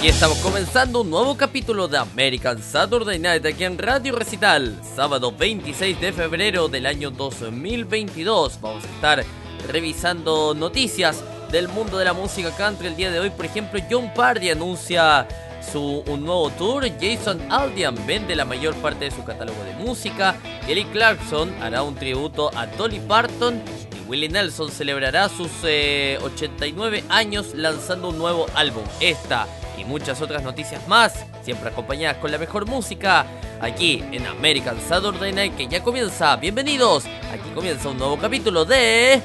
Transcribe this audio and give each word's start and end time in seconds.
Aquí 0.00 0.08
estamos 0.08 0.38
comenzando 0.38 1.02
un 1.02 1.10
nuevo 1.10 1.36
capítulo 1.36 1.86
de 1.86 1.98
American 1.98 2.62
Saturday 2.62 3.18
Night 3.18 3.44
aquí 3.44 3.64
en 3.64 3.76
Radio 3.76 4.16
Recital, 4.16 4.80
sábado 4.96 5.30
26 5.30 6.00
de 6.00 6.14
febrero 6.14 6.68
del 6.68 6.86
año 6.86 7.10
2022. 7.10 8.58
Vamos 8.62 8.82
a 8.82 8.94
estar 8.94 9.24
revisando 9.68 10.54
noticias 10.54 11.22
del 11.52 11.68
mundo 11.68 11.98
de 11.98 12.06
la 12.06 12.14
música 12.14 12.50
country 12.56 12.86
el 12.86 12.96
día 12.96 13.10
de 13.10 13.20
hoy. 13.20 13.28
Por 13.28 13.44
ejemplo, 13.44 13.78
John 13.90 14.10
Pardy 14.14 14.48
anuncia 14.48 15.28
su, 15.70 16.02
un 16.06 16.24
nuevo 16.24 16.48
tour. 16.48 16.88
Jason 16.98 17.38
Aldean 17.52 17.94
vende 18.06 18.34
la 18.34 18.46
mayor 18.46 18.74
parte 18.76 19.04
de 19.04 19.10
su 19.10 19.22
catálogo 19.22 19.62
de 19.64 19.84
música. 19.84 20.34
Kelly 20.66 20.86
Clarkson 20.86 21.52
hará 21.60 21.82
un 21.82 21.94
tributo 21.94 22.50
a 22.56 22.64
Dolly 22.66 23.00
Parton. 23.00 23.62
Y 23.92 24.08
Willie 24.08 24.30
Nelson 24.30 24.70
celebrará 24.70 25.28
sus 25.28 25.50
89 25.62 26.98
eh, 26.98 27.04
años 27.10 27.48
lanzando 27.54 28.08
un 28.08 28.16
nuevo 28.16 28.46
álbum. 28.54 28.82
Esta 28.98 29.46
y 29.80 29.84
muchas 29.84 30.20
otras 30.20 30.42
noticias 30.42 30.86
más, 30.86 31.24
siempre 31.42 31.70
acompañadas 31.70 32.18
con 32.18 32.30
la 32.30 32.38
mejor 32.38 32.66
música, 32.66 33.26
aquí 33.60 34.04
en 34.12 34.26
American 34.26 34.78
Saturday 34.88 35.32
Night, 35.32 35.56
que 35.56 35.66
ya 35.66 35.82
comienza. 35.82 36.36
Bienvenidos, 36.36 37.06
aquí 37.32 37.50
comienza 37.54 37.88
un 37.88 37.98
nuevo 37.98 38.18
capítulo 38.18 38.64
de... 38.64 39.22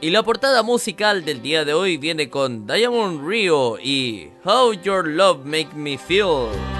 Y 0.00 0.10
la 0.10 0.22
portada 0.22 0.62
musical 0.62 1.24
del 1.24 1.42
día 1.42 1.64
de 1.64 1.74
hoy 1.74 1.96
viene 1.96 2.30
con 2.30 2.68
Diamond 2.68 3.26
Rio 3.26 3.80
y 3.80 4.28
How 4.44 4.72
Your 4.74 5.08
Love 5.08 5.44
Make 5.44 5.74
Me 5.74 5.98
Feel. 5.98 6.77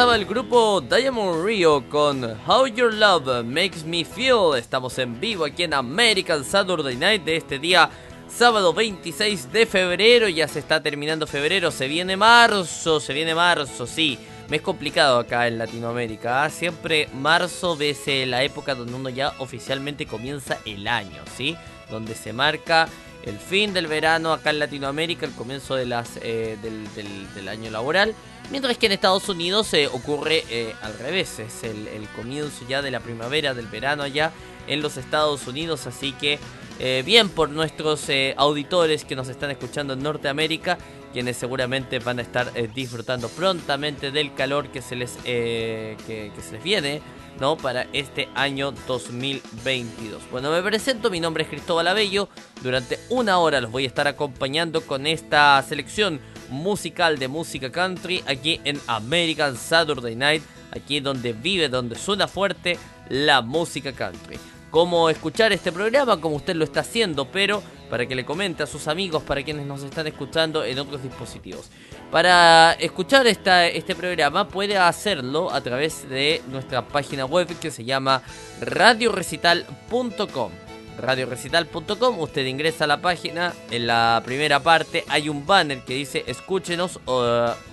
Pasaba 0.00 0.16
el 0.16 0.24
grupo 0.24 0.80
Diamond 0.80 1.44
Rio 1.44 1.86
con 1.90 2.24
How 2.24 2.68
Your 2.68 2.94
Love 2.94 3.44
Makes 3.44 3.84
Me 3.84 4.02
Feel. 4.02 4.56
Estamos 4.56 4.98
en 4.98 5.20
vivo 5.20 5.44
aquí 5.44 5.64
en 5.64 5.74
American 5.74 6.42
Saturday 6.42 6.96
Night 6.96 7.22
de 7.22 7.36
este 7.36 7.58
día, 7.58 7.90
sábado 8.26 8.72
26 8.72 9.52
de 9.52 9.66
febrero. 9.66 10.26
Ya 10.30 10.48
se 10.48 10.60
está 10.60 10.82
terminando 10.82 11.26
febrero, 11.26 11.70
se 11.70 11.86
viene 11.86 12.16
marzo, 12.16 12.98
se 12.98 13.12
viene 13.12 13.34
marzo, 13.34 13.86
sí. 13.86 14.18
Me 14.48 14.56
es 14.56 14.62
complicado 14.62 15.18
acá 15.18 15.46
en 15.46 15.58
Latinoamérica. 15.58 16.44
¿ah? 16.44 16.48
Siempre 16.48 17.10
marzo 17.12 17.76
es 17.78 18.06
la 18.26 18.42
época 18.42 18.74
donde 18.74 18.94
uno 18.94 19.10
ya 19.10 19.34
oficialmente 19.36 20.06
comienza 20.06 20.56
el 20.64 20.88
año, 20.88 21.22
¿sí? 21.36 21.58
Donde 21.90 22.14
se 22.14 22.32
marca 22.32 22.88
el 23.24 23.38
fin 23.38 23.72
del 23.74 23.86
verano 23.86 24.32
acá 24.32 24.50
en 24.50 24.60
Latinoamérica, 24.60 25.26
el 25.26 25.32
comienzo 25.32 25.74
de 25.74 25.86
las, 25.86 26.18
eh, 26.22 26.56
del, 26.62 27.48
año 27.48 27.70
laboral, 27.70 28.14
mientras 28.50 28.76
que 28.78 28.86
en 28.86 28.92
Estados 28.92 29.28
Unidos 29.28 29.66
se 29.66 29.86
ocurre 29.86 30.44
eh, 30.50 30.74
al 30.82 30.98
revés, 30.98 31.38
es 31.38 31.64
el, 31.64 32.08
comienzo 32.16 32.64
ya 32.68 32.82
de 32.82 32.90
la 32.90 33.00
primavera, 33.00 33.54
del 33.54 33.66
verano 33.66 34.02
allá 34.02 34.32
en 34.66 34.82
los 34.82 34.96
Estados 34.96 35.46
Unidos, 35.46 35.86
así 35.86 36.12
que 36.12 36.38
eh, 36.78 37.02
bien 37.04 37.28
por 37.28 37.50
nuestros 37.50 38.06
auditores 38.36 39.04
que 39.04 39.16
nos 39.16 39.28
están 39.28 39.50
escuchando 39.50 39.94
en 39.94 40.02
Norteamérica, 40.02 40.78
quienes 41.12 41.36
seguramente 41.36 41.98
van 41.98 42.18
a 42.18 42.22
estar 42.22 42.52
disfrutando 42.74 43.28
prontamente 43.28 44.10
del 44.10 44.32
calor 44.34 44.68
que 44.68 44.80
se 44.80 44.96
les, 44.96 45.12
que 45.24 45.96
se 46.40 46.52
les 46.52 46.62
viene 46.62 47.02
¿no? 47.40 47.56
Para 47.56 47.86
este 47.92 48.28
año 48.34 48.72
2022. 48.86 50.22
Bueno, 50.30 50.50
me 50.50 50.62
presento, 50.62 51.10
mi 51.10 51.20
nombre 51.20 51.44
es 51.44 51.48
Cristóbal 51.48 51.88
Abello. 51.88 52.28
Durante 52.62 52.98
una 53.08 53.38
hora 53.38 53.60
los 53.60 53.70
voy 53.70 53.84
a 53.84 53.88
estar 53.88 54.06
acompañando 54.06 54.82
con 54.82 55.06
esta 55.06 55.62
selección 55.62 56.20
musical 56.50 57.18
de 57.18 57.28
música 57.28 57.70
country 57.70 58.22
aquí 58.26 58.60
en 58.64 58.80
American 58.86 59.56
Saturday 59.56 60.16
Night, 60.16 60.42
aquí 60.70 61.00
donde 61.00 61.32
vive, 61.32 61.68
donde 61.68 61.96
suena 61.96 62.28
fuerte 62.28 62.78
la 63.08 63.42
música 63.42 63.92
country 63.92 64.38
cómo 64.70 65.10
escuchar 65.10 65.52
este 65.52 65.72
programa, 65.72 66.20
como 66.20 66.36
usted 66.36 66.54
lo 66.54 66.64
está 66.64 66.80
haciendo, 66.80 67.26
pero 67.26 67.62
para 67.90 68.06
que 68.06 68.14
le 68.14 68.24
comente 68.24 68.62
a 68.62 68.66
sus 68.66 68.88
amigos, 68.88 69.22
para 69.22 69.42
quienes 69.42 69.66
nos 69.66 69.82
están 69.82 70.06
escuchando 70.06 70.64
en 70.64 70.78
otros 70.78 71.02
dispositivos. 71.02 71.68
Para 72.10 72.72
escuchar 72.74 73.26
esta, 73.26 73.66
este 73.66 73.94
programa 73.94 74.48
puede 74.48 74.78
hacerlo 74.78 75.52
a 75.52 75.60
través 75.60 76.08
de 76.08 76.42
nuestra 76.48 76.86
página 76.86 77.24
web 77.24 77.48
que 77.58 77.70
se 77.70 77.84
llama 77.84 78.22
radiorecital.com. 78.60 80.69
Radiorecital.com, 81.00 82.18
usted 82.20 82.46
ingresa 82.46 82.84
a 82.84 82.86
la 82.86 83.00
página, 83.00 83.52
en 83.70 83.86
la 83.86 84.22
primera 84.24 84.60
parte 84.60 85.04
hay 85.08 85.28
un 85.28 85.46
banner 85.46 85.84
que 85.84 85.94
dice 85.94 86.24
escúchenos 86.26 87.00
o 87.04 87.22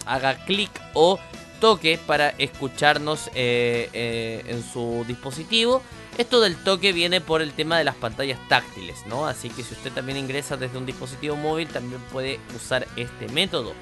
haga 0.06 0.46
clic 0.46 0.72
o 0.94 1.20
toque 1.60 2.00
para 2.06 2.30
escucharnos 2.30 3.30
eh, 3.34 3.90
eh, 3.94 4.44
en 4.48 4.64
su 4.64 5.04
dispositivo 5.08 5.82
esto 6.18 6.42
del 6.42 6.56
toque 6.56 6.94
viene 6.94 7.22
por 7.22 7.44
el 7.44 7.54
tema 7.54 7.78
de 7.78 7.84
las 7.84 7.96
pantallas 7.96 8.40
táctiles, 8.50 9.06
¿no? 9.06 9.28
Así 9.28 9.50
que 9.50 9.62
si 9.62 9.76
usted 9.76 9.92
también 9.92 10.18
ingresa 10.18 10.58
desde 10.58 10.80
un 10.80 10.88
dispositivo 10.88 11.36
móvil, 11.36 11.68
también 11.68 12.02
puede 12.12 12.40
usar 12.56 12.88
este 12.96 13.28
método. 13.28 13.74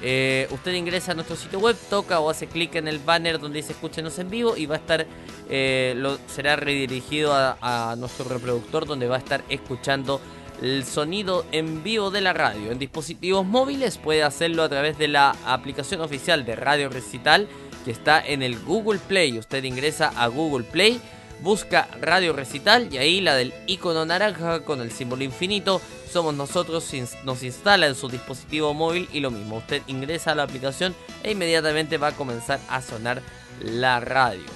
Eh, 0.00 0.46
usted 0.50 0.72
ingresa 0.74 1.12
a 1.12 1.14
nuestro 1.14 1.36
sitio 1.36 1.58
web, 1.58 1.76
toca 1.90 2.20
o 2.20 2.30
hace 2.30 2.46
clic 2.46 2.76
en 2.76 2.86
el 2.86 2.98
banner 3.00 3.40
donde 3.40 3.58
dice 3.58 3.72
escúchenos 3.72 4.18
en 4.18 4.30
vivo 4.30 4.56
y 4.56 4.66
va 4.66 4.76
a 4.76 4.78
estar, 4.78 5.06
eh, 5.48 5.94
lo, 5.96 6.18
será 6.28 6.56
redirigido 6.56 7.32
a, 7.34 7.96
nuestro 7.98 8.28
reproductor 8.28 8.86
donde 8.86 9.08
va 9.08 9.16
a 9.16 9.18
estar 9.18 9.42
escuchando 9.48 10.20
el 10.62 10.84
sonido 10.84 11.44
en 11.52 11.82
vivo 11.82 12.10
de 12.10 12.20
la 12.20 12.32
radio. 12.32 12.70
En 12.70 12.78
dispositivos 12.78 13.44
móviles 13.44 13.98
puede 13.98 14.22
hacerlo 14.22 14.62
a 14.62 14.68
través 14.68 14.98
de 14.98 15.08
la 15.08 15.34
aplicación 15.46 16.00
oficial 16.00 16.44
de 16.44 16.56
Radio 16.56 16.88
Recital 16.88 17.48
que 17.84 17.90
está 17.90 18.24
en 18.24 18.42
el 18.42 18.58
Google 18.58 19.00
Play. 19.00 19.38
Usted 19.38 19.64
ingresa 19.64 20.12
a 20.16 20.26
Google 20.28 20.64
Play 20.64 21.00
busca 21.42 21.88
Radio 22.00 22.32
Recital 22.32 22.92
y 22.92 22.98
ahí 22.98 23.20
la 23.20 23.34
del 23.34 23.54
icono 23.66 24.04
naranja 24.04 24.60
con 24.60 24.80
el 24.80 24.90
símbolo 24.90 25.24
infinito 25.24 25.80
somos 26.10 26.34
nosotros, 26.34 26.90
nos 27.24 27.42
instala 27.42 27.86
en 27.86 27.94
su 27.94 28.08
dispositivo 28.08 28.72
móvil 28.74 29.08
y 29.12 29.20
lo 29.20 29.30
mismo, 29.30 29.58
usted 29.58 29.82
ingresa 29.86 30.32
a 30.32 30.34
la 30.34 30.44
aplicación 30.44 30.94
e 31.22 31.32
inmediatamente 31.32 31.98
va 31.98 32.08
a 32.08 32.12
comenzar 32.12 32.58
a 32.68 32.80
sonar 32.80 33.22
la 33.60 34.00
radio. 34.00 34.46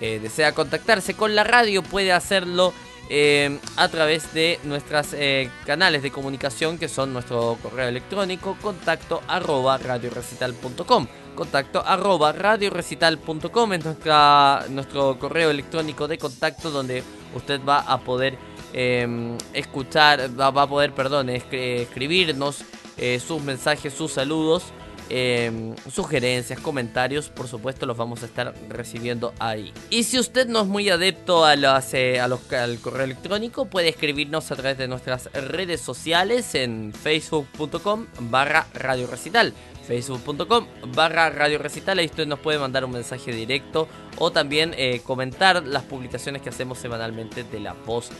Eh, 0.00 0.18
desea 0.20 0.52
contactarse 0.52 1.14
con 1.14 1.34
la 1.34 1.44
radio, 1.44 1.82
puede 1.82 2.12
hacerlo 2.12 2.72
eh, 3.08 3.58
a 3.76 3.88
través 3.88 4.34
de 4.34 4.58
nuestros 4.64 5.12
eh, 5.12 5.48
canales 5.64 6.02
de 6.02 6.10
comunicación 6.10 6.76
que 6.76 6.88
son 6.88 7.12
nuestro 7.12 7.56
correo 7.62 7.88
electrónico 7.88 8.56
contacto 8.60 9.22
radiorecital.com 9.28 11.06
contacto 11.36 11.82
arroba 11.86 12.32
radiorecital.com 12.32 13.72
es 13.74 13.84
nuestra, 13.84 14.64
nuestro 14.70 15.16
correo 15.18 15.50
electrónico 15.50 16.08
de 16.08 16.18
contacto 16.18 16.70
donde 16.72 17.04
usted 17.34 17.60
va 17.66 17.78
a 17.80 18.00
poder 18.00 18.36
em, 18.72 19.38
escuchar, 19.52 20.28
va, 20.38 20.48
a 20.48 20.66
poder, 20.66 20.92
perdón, 20.92 21.28
escribirnos 21.28 22.64
eh, 22.96 23.20
sus 23.20 23.40
mensajes, 23.42 23.94
sus 23.94 24.12
saludos, 24.12 24.64
em, 25.08 25.74
sugerencias, 25.90 26.60
comentarios, 26.60 27.28
por 27.28 27.48
supuesto 27.48 27.86
los 27.86 27.96
vamos 27.96 28.22
a 28.22 28.26
estar 28.26 28.54
recibiendo 28.68 29.32
ahí. 29.38 29.72
Y 29.90 30.04
si 30.04 30.18
usted 30.18 30.46
no 30.46 30.62
es 30.62 30.66
muy 30.66 30.88
adepto 30.88 31.44
a, 31.44 31.54
eh, 31.54 32.20
a 32.20 32.28
los, 32.28 32.52
al 32.52 32.78
correo 32.80 33.04
electrónico, 33.04 33.66
puede 33.66 33.88
escribirnos 33.88 34.50
a 34.50 34.56
través 34.56 34.78
de 34.78 34.88
nuestras 34.88 35.30
redes 35.32 35.80
sociales 35.80 36.54
en 36.54 36.92
facebook.com 36.92 38.06
barra 38.20 38.66
radio 38.74 39.06
recital 39.06 39.52
facebook.com 39.86 40.66
barra 40.94 41.30
radio 41.30 41.58
recital. 41.58 41.98
Ahí 41.98 42.06
usted 42.06 42.26
nos 42.26 42.40
puede 42.40 42.58
mandar 42.58 42.84
un 42.84 42.90
mensaje 42.90 43.32
directo 43.32 43.86
o 44.18 44.32
también 44.32 44.74
eh, 44.76 45.00
comentar 45.04 45.64
las 45.64 45.84
publicaciones 45.84 46.42
que 46.42 46.48
hacemos 46.48 46.78
semanalmente 46.78 47.44
de 47.44 47.60
la 47.60 47.72
voz 47.72 48.10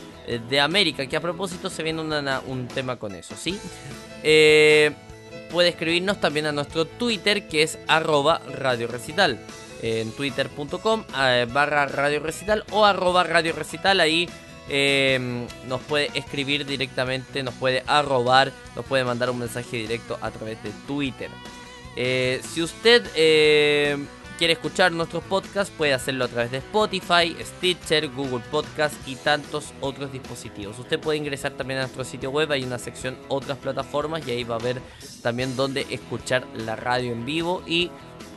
de 0.49 0.59
América. 0.61 1.05
Que 1.07 1.17
a 1.17 1.21
propósito 1.21 1.69
se 1.69 1.83
viene 1.83 2.01
un 2.01 2.67
tema 2.69 2.95
con 2.97 3.13
eso, 3.15 3.35
¿sí? 3.35 3.59
Eh, 4.23 4.93
puede 5.51 5.69
escribirnos 5.69 6.19
también 6.19 6.45
a 6.45 6.51
nuestro 6.51 6.85
Twitter 6.85 7.47
que 7.47 7.63
es 7.63 7.79
arroba 7.87 8.41
radio 8.53 8.87
recital. 8.87 9.39
En 9.81 10.11
twitter.com 10.11 11.03
barra 11.53 11.85
radio 11.85 12.19
recital 12.19 12.63
o 12.71 12.85
arroba 12.85 13.23
radio 13.23 13.53
recital. 13.53 13.99
Ahí 13.99 14.27
nos 15.67 15.81
puede 15.81 16.09
escribir 16.15 16.65
directamente, 16.65 17.43
nos 17.43 17.53
puede 17.53 17.83
arrobar, 17.85 18.51
nos 18.75 18.85
puede 18.85 19.03
mandar 19.03 19.29
un 19.29 19.39
mensaje 19.39 19.77
directo 19.77 20.17
a 20.21 20.31
través 20.31 20.61
de 20.63 20.71
Twitter. 20.87 21.29
Eh, 21.99 22.41
si 22.47 22.61
usted 22.61 23.03
eh, 23.15 23.97
quiere 24.37 24.53
escuchar 24.53 24.91
nuestros 24.91 25.23
podcasts, 25.23 25.73
puede 25.75 25.93
hacerlo 25.93 26.25
a 26.25 26.27
través 26.27 26.51
de 26.51 26.57
Spotify, 26.57 27.35
Stitcher, 27.41 28.09
Google 28.09 28.43
Podcast 28.51 28.95
y 29.07 29.15
tantos 29.15 29.73
otros 29.81 30.11
dispositivos. 30.11 30.77
Usted 30.79 30.99
puede 30.99 31.17
ingresar 31.17 31.53
también 31.53 31.79
a 31.79 31.83
nuestro 31.83 32.03
sitio 32.03 32.29
web, 32.29 32.51
hay 32.51 32.63
una 32.63 32.77
sección 32.77 33.17
otras 33.29 33.57
plataformas 33.57 34.27
y 34.27 34.31
ahí 34.31 34.43
va 34.43 34.55
a 34.55 34.59
ver 34.59 34.79
también 35.23 35.55
dónde 35.55 35.87
escuchar 35.89 36.45
la 36.55 36.75
radio 36.75 37.11
en 37.11 37.25
vivo 37.25 37.63
y 37.65 37.89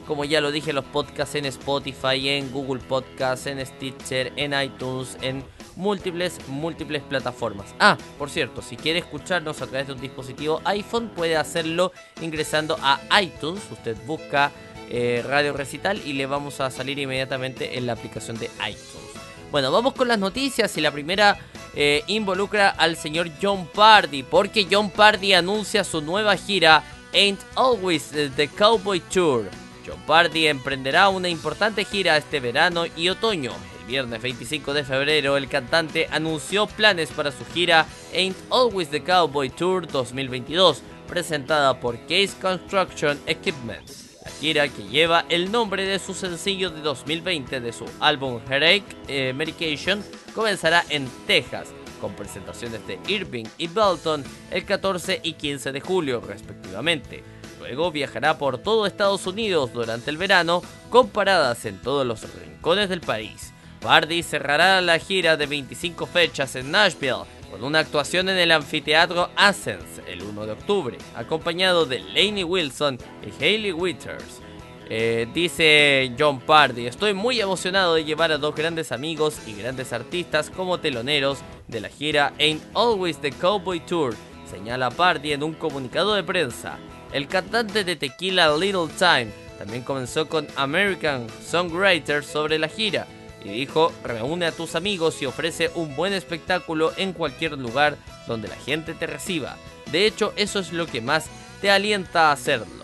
como 0.07 0.25
ya 0.25 0.41
lo 0.41 0.51
dije, 0.51 0.73
los 0.73 0.85
podcasts 0.87 1.37
en 1.37 1.45
Spotify, 1.45 2.31
en 2.31 2.51
Google 2.51 2.81
Podcasts, 2.81 3.47
en 3.47 3.65
Stitcher, 3.65 4.33
en 4.35 4.61
iTunes, 4.61 5.17
en 5.23 5.45
múltiples, 5.77 6.39
múltiples 6.49 7.03
plataformas. 7.03 7.75
Ah, 7.79 7.97
por 8.19 8.29
cierto, 8.29 8.61
si 8.61 8.77
quiere 8.77 8.99
escucharnos 8.99 9.63
a 9.63 9.69
través 9.69 9.87
de 9.87 9.93
un 9.93 10.01
dispositivo 10.01 10.61
iPhone, 10.65 11.11
puede 11.15 11.37
hacerlo 11.37 11.93
ingresando 12.21 12.77
a 12.83 12.99
iTunes. 13.23 13.63
Usted 13.71 13.97
busca 14.05 14.51
eh, 14.91 15.25
Radio 15.27 15.53
Recital 15.53 16.03
y 16.05 16.13
le 16.13 16.27
vamos 16.27 16.61
a 16.61 16.71
salir 16.71 16.99
inmediatamente 16.99 17.79
en 17.79 17.87
la 17.87 17.95
aplicación 17.95 18.39
de 18.39 18.47
iTunes. 18.69 19.11
Bueno, 19.51 19.73
vamos 19.73 19.95
con 19.95 20.09
las 20.09 20.19
noticias 20.19 20.77
y 20.77 20.81
la 20.81 20.91
primera 20.91 21.39
eh, 21.75 22.03
involucra 22.07 22.69
al 22.69 22.97
señor 22.97 23.31
John 23.41 23.67
Pardy, 23.67 24.23
porque 24.23 24.67
John 24.71 24.91
Pardy 24.91 25.33
anuncia 25.33 25.85
su 25.85 26.01
nueva 26.01 26.37
gira 26.37 26.85
Ain't 27.13 27.41
Always 27.57 28.11
the 28.37 28.49
Cowboy 28.49 29.01
Tour. 29.01 29.49
John 29.87 30.01
Pardy 30.07 30.47
emprenderá 30.47 31.09
una 31.09 31.29
importante 31.29 31.85
gira 31.85 32.17
este 32.17 32.39
verano 32.39 32.85
y 32.97 33.09
otoño 33.09 33.53
viernes 33.91 34.23
25 34.23 34.73
de 34.73 34.85
febrero, 34.85 35.37
el 35.37 35.49
cantante 35.49 36.07
anunció 36.13 36.69
planes 36.69 37.11
para 37.11 37.33
su 37.33 37.45
gira 37.47 37.87
Ain't 38.15 38.37
Always 38.49 38.89
the 38.89 39.03
Cowboy 39.03 39.51
Tour 39.51 39.87
2022, 39.89 40.83
presentada 41.09 41.81
por 41.81 41.99
Case 42.03 42.31
Construction 42.41 43.19
Equipment. 43.27 44.10
La 44.41 44.47
gira, 44.47 44.69
que 44.69 44.85
lleva 44.85 45.27
el 45.29 45.53
nombre 45.53 45.85
de 45.85 45.99
su 45.99 46.15
sencillo 46.15 46.71
de 46.71 46.81
2020 46.81 47.61
de 47.61 47.73
su 47.75 47.85
álbum 48.01 48.41
Headache 48.49 48.87
eh, 49.07 49.35
Medication, 49.35 50.03
comenzará 50.35 50.83
en 50.89 51.07
Texas, 51.27 51.69
con 52.01 52.15
presentaciones 52.15 52.87
de 52.87 52.99
Irving 53.07 53.45
y 53.59 53.67
Belton 53.67 54.25
el 54.51 54.65
14 54.65 55.21
y 55.23 55.35
15 55.35 55.73
de 55.73 55.81
julio, 55.83 56.23
respectivamente. 56.27 57.23
Luego 57.59 57.93
viajará 57.93 58.39
por 58.39 58.57
todo 58.57 58.87
Estados 58.87 59.27
Unidos 59.27 59.75
durante 59.75 60.09
el 60.09 60.17
verano, 60.17 60.63
con 60.89 61.11
paradas 61.11 61.67
en 61.67 61.77
todos 61.77 62.07
los 62.07 62.23
rincones 62.35 62.89
del 62.89 63.03
país. 63.03 63.53
Bardi 63.83 64.23
cerrará 64.23 64.81
la 64.81 64.99
gira 64.99 65.37
de 65.37 65.45
25 65.45 66.07
fechas 66.07 66.57
en 66.57 66.71
Nashville 66.71 67.27
con 67.51 67.65
una 67.65 67.81
actuación 67.81 68.29
en 68.29 68.39
el 68.39 68.53
anfiteatro 68.53 69.31
Athens 69.37 70.01
el 70.07 70.23
1 70.23 70.47
de 70.47 70.53
octubre, 70.53 70.99
acompañado 71.15 71.85
de 71.85 71.99
Lainey 72.01 72.45
Wilson 72.45 72.99
y 73.23 73.45
Hayley 73.45 73.73
Withers. 73.73 74.41
Eh, 74.89 75.29
dice 75.33 76.13
John 76.19 76.41
Pardy, 76.41 76.87
estoy 76.87 77.15
muy 77.15 77.41
emocionado 77.41 77.95
de 77.95 78.05
llevar 78.05 78.33
a 78.33 78.39
dos 78.39 78.55
grandes 78.55 78.91
amigos 78.91 79.39
y 79.47 79.55
grandes 79.55 79.93
artistas 79.93 80.51
como 80.51 80.81
teloneros 80.81 81.39
de 81.69 81.81
la 81.81 81.89
gira 81.89 82.33
Ain't 82.39 82.63
Always 82.75 83.19
the 83.19 83.31
Cowboy 83.31 83.81
Tour, 83.81 84.15
señala 84.51 84.91
Pardy 84.91 85.33
en 85.33 85.45
un 85.45 85.55
comunicado 85.55 86.15
de 86.15 86.25
prensa. 86.25 86.79
El 87.13 87.29
cantante 87.29 87.85
de 87.85 87.97
Tequila 87.97 88.57
Little 88.57 88.89
Time 88.99 89.29
también 89.59 89.83
comenzó 89.83 90.29
con 90.29 90.47
American 90.57 91.27
Songwriter 91.45 92.25
sobre 92.25 92.59
la 92.59 92.69
gira 92.69 93.07
y 93.45 93.49
dijo, 93.49 93.93
reúne 94.05 94.47
a 94.47 94.53
tus 94.53 94.75
amigos 94.75 95.21
y 95.23 95.27
ofrece 95.27 95.71
un 95.75 95.97
buen 95.97 96.13
espectáculo 96.13 96.93
en 96.97 97.13
cualquier 97.13 97.53
lugar 97.53 97.97
donde 98.27 98.49
la 98.49 98.57
gente 98.57 98.95
te 98.95 99.07
reciba. 99.07 99.57
De 99.91 100.07
hecho, 100.07 100.33
eso 100.37 100.59
es 100.59 100.73
lo 100.73 100.87
que 100.87 101.01
más 101.01 101.27
te 101.61 101.71
alienta 101.71 102.29
a 102.29 102.33
hacerlo 102.33 102.81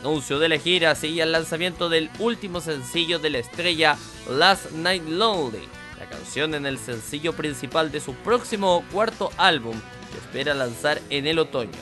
anuncio 0.00 0.38
de 0.38 0.48
la 0.48 0.58
gira 0.58 0.94
seguía 0.94 1.24
el 1.24 1.32
lanzamiento 1.32 1.88
del 1.88 2.10
último 2.18 2.60
sencillo 2.60 3.18
de 3.18 3.30
la 3.30 3.38
estrella 3.38 3.96
Last 4.30 4.72
Night 4.72 5.06
Lonely, 5.06 5.68
la 5.98 6.08
canción 6.08 6.54
en 6.54 6.66
el 6.66 6.78
sencillo 6.78 7.34
principal 7.34 7.92
de 7.92 8.00
su 8.00 8.14
próximo 8.14 8.84
cuarto 8.92 9.30
álbum 9.36 9.78
que 10.10 10.18
espera 10.18 10.54
lanzar 10.54 11.00
en 11.10 11.26
el 11.26 11.38
otoño. 11.38 11.78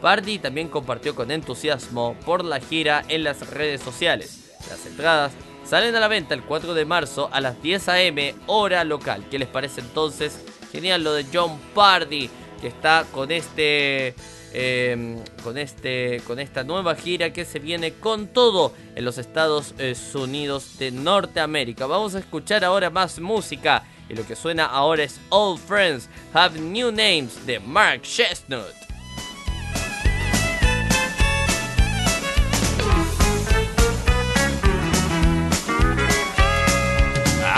Party 0.00 0.38
también 0.38 0.68
compartió 0.68 1.14
con 1.14 1.30
entusiasmo 1.30 2.16
por 2.26 2.44
la 2.44 2.60
gira 2.60 3.04
en 3.08 3.24
las 3.24 3.48
redes 3.48 3.80
sociales. 3.80 4.54
Las 4.68 4.84
entradas 4.84 5.32
salen 5.64 5.94
a 5.94 6.00
la 6.00 6.08
venta 6.08 6.34
el 6.34 6.42
4 6.42 6.74
de 6.74 6.84
marzo 6.84 7.28
a 7.32 7.40
las 7.40 7.60
10 7.62 7.88
am 7.88 8.16
hora 8.46 8.84
local. 8.84 9.24
¿Qué 9.30 9.38
les 9.38 9.48
parece 9.48 9.80
entonces? 9.80 10.38
Genial 10.72 11.04
lo 11.04 11.12
de 11.12 11.26
John 11.32 11.58
Party 11.74 12.30
que 12.60 12.68
está 12.68 13.04
con 13.12 13.30
este 13.30 14.14
Em, 14.54 15.18
con, 15.42 15.56
este, 15.56 16.20
con 16.26 16.38
esta 16.38 16.62
nueva 16.62 16.94
gira 16.94 17.32
que 17.32 17.46
se 17.46 17.58
viene 17.58 17.94
con 17.94 18.26
todo 18.26 18.74
en 18.94 19.02
los 19.02 19.16
Estados 19.16 19.74
eh, 19.78 19.94
Unidos 20.14 20.76
de 20.78 20.90
Norteamérica. 20.90 21.86
Vamos 21.86 22.14
a 22.14 22.18
escuchar 22.18 22.62
ahora 22.62 22.90
más 22.90 23.18
música 23.18 23.82
y 24.10 24.14
lo 24.14 24.26
que 24.26 24.36
suena 24.36 24.66
ahora 24.66 25.04
es 25.04 25.18
Old 25.30 25.58
Friends 25.58 26.10
Have 26.34 26.60
New 26.60 26.92
Names 26.92 27.46
de 27.46 27.60
Mark 27.60 28.02
Chestnut. 28.02 28.91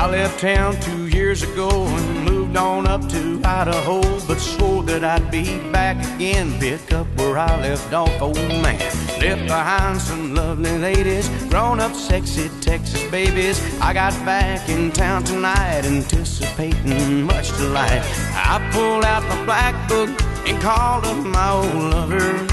I 0.05 0.11
left 0.11 0.39
town 0.39 0.79
two 0.81 1.09
years 1.09 1.43
ago 1.43 1.71
and 1.71 2.25
moved 2.27 2.59
on 2.59 2.87
up 2.87 3.09
to 3.09 3.41
Idaho, 3.43 4.03
but 4.27 4.39
swore 4.39 4.83
that 4.83 5.03
I'd 5.03 5.31
be 5.31 5.59
back 5.73 5.97
again, 6.15 6.61
pick 6.61 6.93
up 6.93 7.07
where 7.17 7.39
I 7.39 7.59
left 7.59 7.91
off, 7.95 8.21
old 8.21 8.37
man. 8.37 8.79
Left 9.19 9.47
behind 9.47 9.99
some 9.99 10.35
lovely 10.35 10.77
ladies, 10.77 11.27
grown 11.49 11.81
up 11.81 11.95
sexy 11.95 12.51
Texas 12.61 13.03
babies. 13.11 13.59
I 13.81 13.95
got 13.95 14.13
back 14.27 14.69
in 14.69 14.93
town 14.93 15.25
tonight, 15.25 15.87
anticipating 15.87 17.23
much 17.23 17.57
delight. 17.57 18.03
I 18.35 18.61
pulled 18.75 19.07
out 19.07 19.23
my 19.23 19.43
black 19.47 19.89
book 19.89 20.11
and 20.47 20.61
called 20.61 21.07
up 21.07 21.17
my 21.25 21.51
old 21.51 21.83
lovers. 21.95 22.51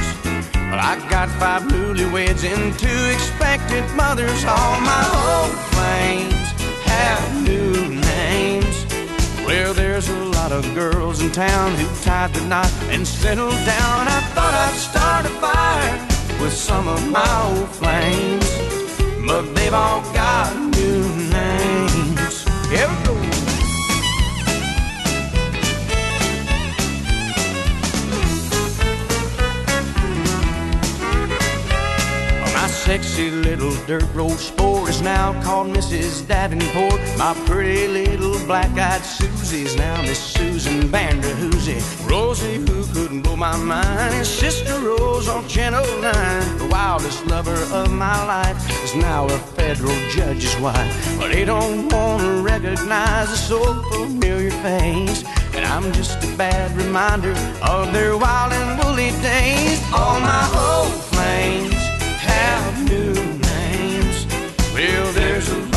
Well, 0.56 0.80
I 0.80 1.06
got 1.10 1.28
five 1.32 1.64
newlyweds 1.64 2.46
and 2.46 2.80
two 2.80 3.04
expected 3.14 3.84
mothers, 3.98 4.46
all 4.46 4.80
my 4.80 5.04
old 5.12 5.72
have 5.82 6.31
new 7.44 8.02
names. 8.02 8.86
Well, 9.46 9.74
there's 9.74 10.10
a 10.10 10.26
lot 10.38 10.52
of 10.52 10.64
girls 10.76 11.22
in 11.22 11.32
town 11.32 11.76
who 11.76 11.88
tied 12.04 12.34
the 12.34 12.46
knot 12.46 12.72
and 12.90 13.08
settled 13.08 13.60
down. 13.66 14.08
I 14.08 14.22
thought 14.34 14.54
I'd 14.54 14.78
start 14.90 15.26
a 15.26 15.34
fire 15.46 15.98
with 16.42 16.54
some 16.54 16.88
of 16.88 17.10
my 17.10 17.32
old 17.50 17.70
flames, 17.70 18.50
but 19.28 19.44
they've 19.56 19.74
all 19.74 20.02
got 20.14 20.56
new 20.76 21.04
names. 21.30 22.46
Here. 22.70 23.21
Sexy 32.92 33.32
little 33.32 33.74
dirt 33.88 34.04
road 34.14 34.38
sport 34.38 34.90
is 34.90 35.02
now 35.02 35.32
called 35.44 35.68
Mrs. 35.74 36.28
Davenport. 36.28 37.00
My 37.18 37.34
pretty 37.46 37.88
little 37.88 38.38
black-eyed 38.46 39.02
Susie's 39.06 39.78
now 39.78 40.02
Miss 40.02 40.20
Susan 40.20 40.82
Vanderhoosie. 40.90 41.80
Rosie, 42.10 42.58
who 42.58 42.84
couldn't 42.94 43.22
blow 43.22 43.38
my 43.38 43.56
mind, 43.56 44.14
is 44.16 44.28
Sister 44.28 44.78
Rose 44.82 45.30
on 45.30 45.48
Channel 45.48 45.86
9. 46.02 46.58
The 46.58 46.68
wildest 46.70 47.26
lover 47.28 47.62
of 47.80 47.90
my 47.94 48.18
life 48.26 48.60
is 48.84 48.94
now 48.94 49.24
a 49.26 49.40
federal 49.56 49.98
judge's 50.10 50.58
wife. 50.58 50.94
But 51.18 51.32
they 51.32 51.46
don't 51.46 51.88
want 51.94 52.22
to 52.24 52.42
recognize 52.42 53.32
a 53.32 53.38
so 53.38 53.82
familiar 53.94 54.52
face. 54.68 55.24
And 55.56 55.64
I'm 55.64 55.94
just 55.94 56.22
a 56.26 56.36
bad 56.36 56.76
reminder 56.76 57.32
of 57.62 57.94
their 57.94 58.18
wild 58.18 58.52
and 58.52 58.84
woolly 58.84 59.12
days. 59.22 59.80
All 59.94 60.20
my 60.20 60.44
old 60.68 60.94
flames 61.06 61.71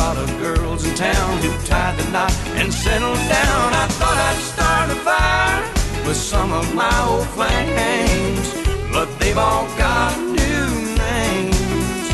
lot 0.05 0.17
of 0.17 0.29
girls 0.37 0.85
in 0.85 0.93
town 0.93 1.37
who 1.39 1.49
tied 1.65 1.97
the 1.97 2.07
knot 2.11 2.31
and 2.59 2.71
settled 2.71 3.17
down. 3.27 3.73
I 3.73 3.87
thought 3.97 4.17
I'd 4.29 4.41
start 4.53 4.87
a 4.91 4.99
fire 5.07 5.61
with 6.05 6.15
some 6.15 6.51
of 6.53 6.75
my 6.75 6.95
old 7.09 7.25
flames, 7.29 8.47
but 8.93 9.07
they've 9.17 9.35
all 9.35 9.65
got 9.79 10.15
new 10.41 10.67
names. 11.05 12.05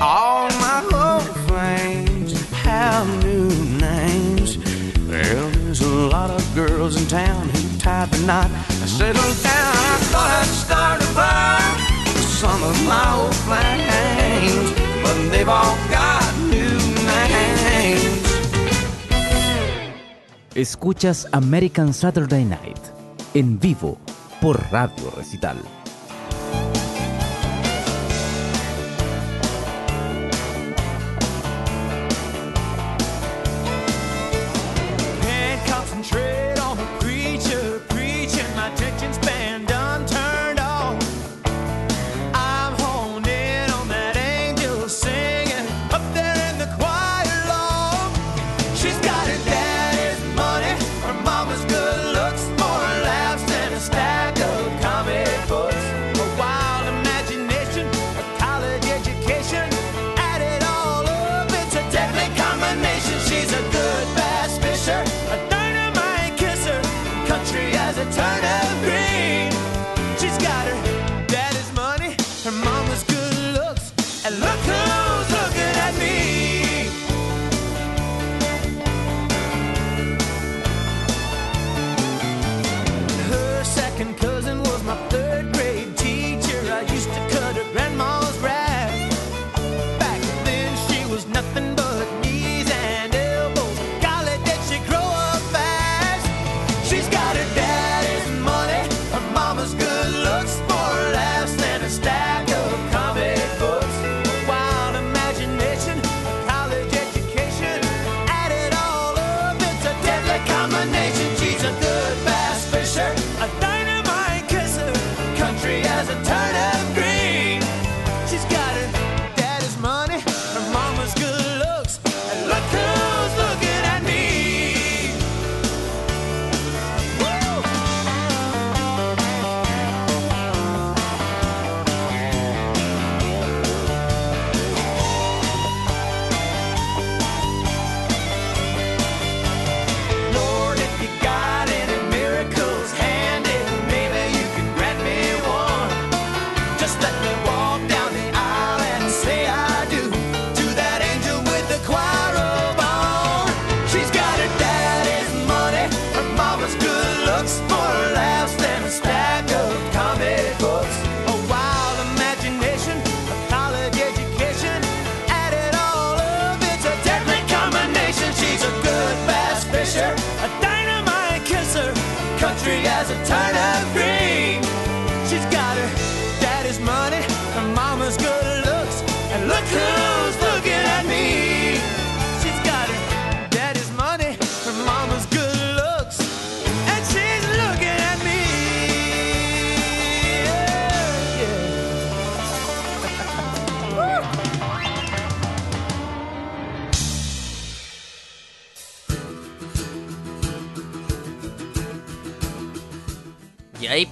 All 0.00 0.48
my 0.66 0.80
old 1.04 1.30
flames 1.48 2.30
have 2.52 3.08
new 3.24 3.48
names. 3.88 4.56
Well, 5.08 5.50
there's 5.50 5.80
a 5.80 5.94
lot 6.14 6.30
of 6.30 6.42
girls 6.54 6.94
in 7.00 7.08
town 7.08 7.55
Escuchas 20.56 21.28
American 21.30 21.94
Saturday 21.94 22.44
Night 22.44 22.78
en 23.34 23.60
vivo 23.60 23.98
por 24.40 24.60
Radio 24.72 25.12
Recital. 25.16 25.58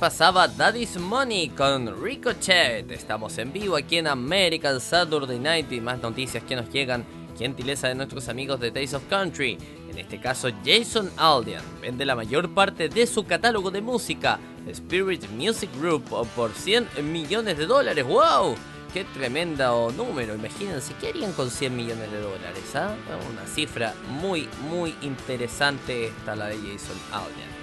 Pasaba 0.04 0.46
Daddy's 0.46 0.98
Money 0.98 1.48
con 1.48 2.02
Ricochet. 2.02 2.90
Estamos 2.90 3.38
en 3.38 3.54
vivo 3.54 3.74
aquí 3.74 3.96
en 3.96 4.06
American 4.06 4.78
Saturday 4.78 5.38
Night 5.38 5.72
y 5.72 5.80
más 5.80 5.98
noticias 6.02 6.44
que 6.44 6.56
nos 6.56 6.68
llegan. 6.68 7.06
Gentileza 7.38 7.88
de 7.88 7.94
nuestros 7.94 8.28
amigos 8.28 8.60
de 8.60 8.70
Taste 8.70 8.96
of 8.96 9.04
Country. 9.08 9.56
En 9.90 9.96
este 9.96 10.20
caso, 10.20 10.50
Jason 10.62 11.10
Aldean 11.16 11.64
vende 11.80 12.04
la 12.04 12.14
mayor 12.14 12.52
parte 12.52 12.90
de 12.90 13.06
su 13.06 13.24
catálogo 13.24 13.70
de 13.70 13.80
música, 13.80 14.38
Spirit 14.66 15.26
Music 15.30 15.70
Group, 15.80 16.04
por 16.36 16.52
100 16.52 16.86
millones 17.10 17.56
de 17.56 17.64
dólares. 17.64 18.04
¡Wow! 18.04 18.56
¡Qué 18.92 19.04
tremendo 19.04 19.90
número! 19.96 20.34
Imagínense, 20.34 20.92
¿qué 21.00 21.08
harían 21.08 21.32
con 21.32 21.50
100 21.50 21.74
millones 21.74 22.12
de 22.12 22.20
dólares? 22.20 22.74
ah? 22.74 22.94
Una 23.32 23.46
cifra 23.46 23.94
muy, 24.20 24.50
muy 24.68 24.94
interesante 25.00 26.08
esta, 26.08 26.36
la 26.36 26.48
de 26.48 26.56
Jason 26.56 26.98
Aldean. 27.10 27.53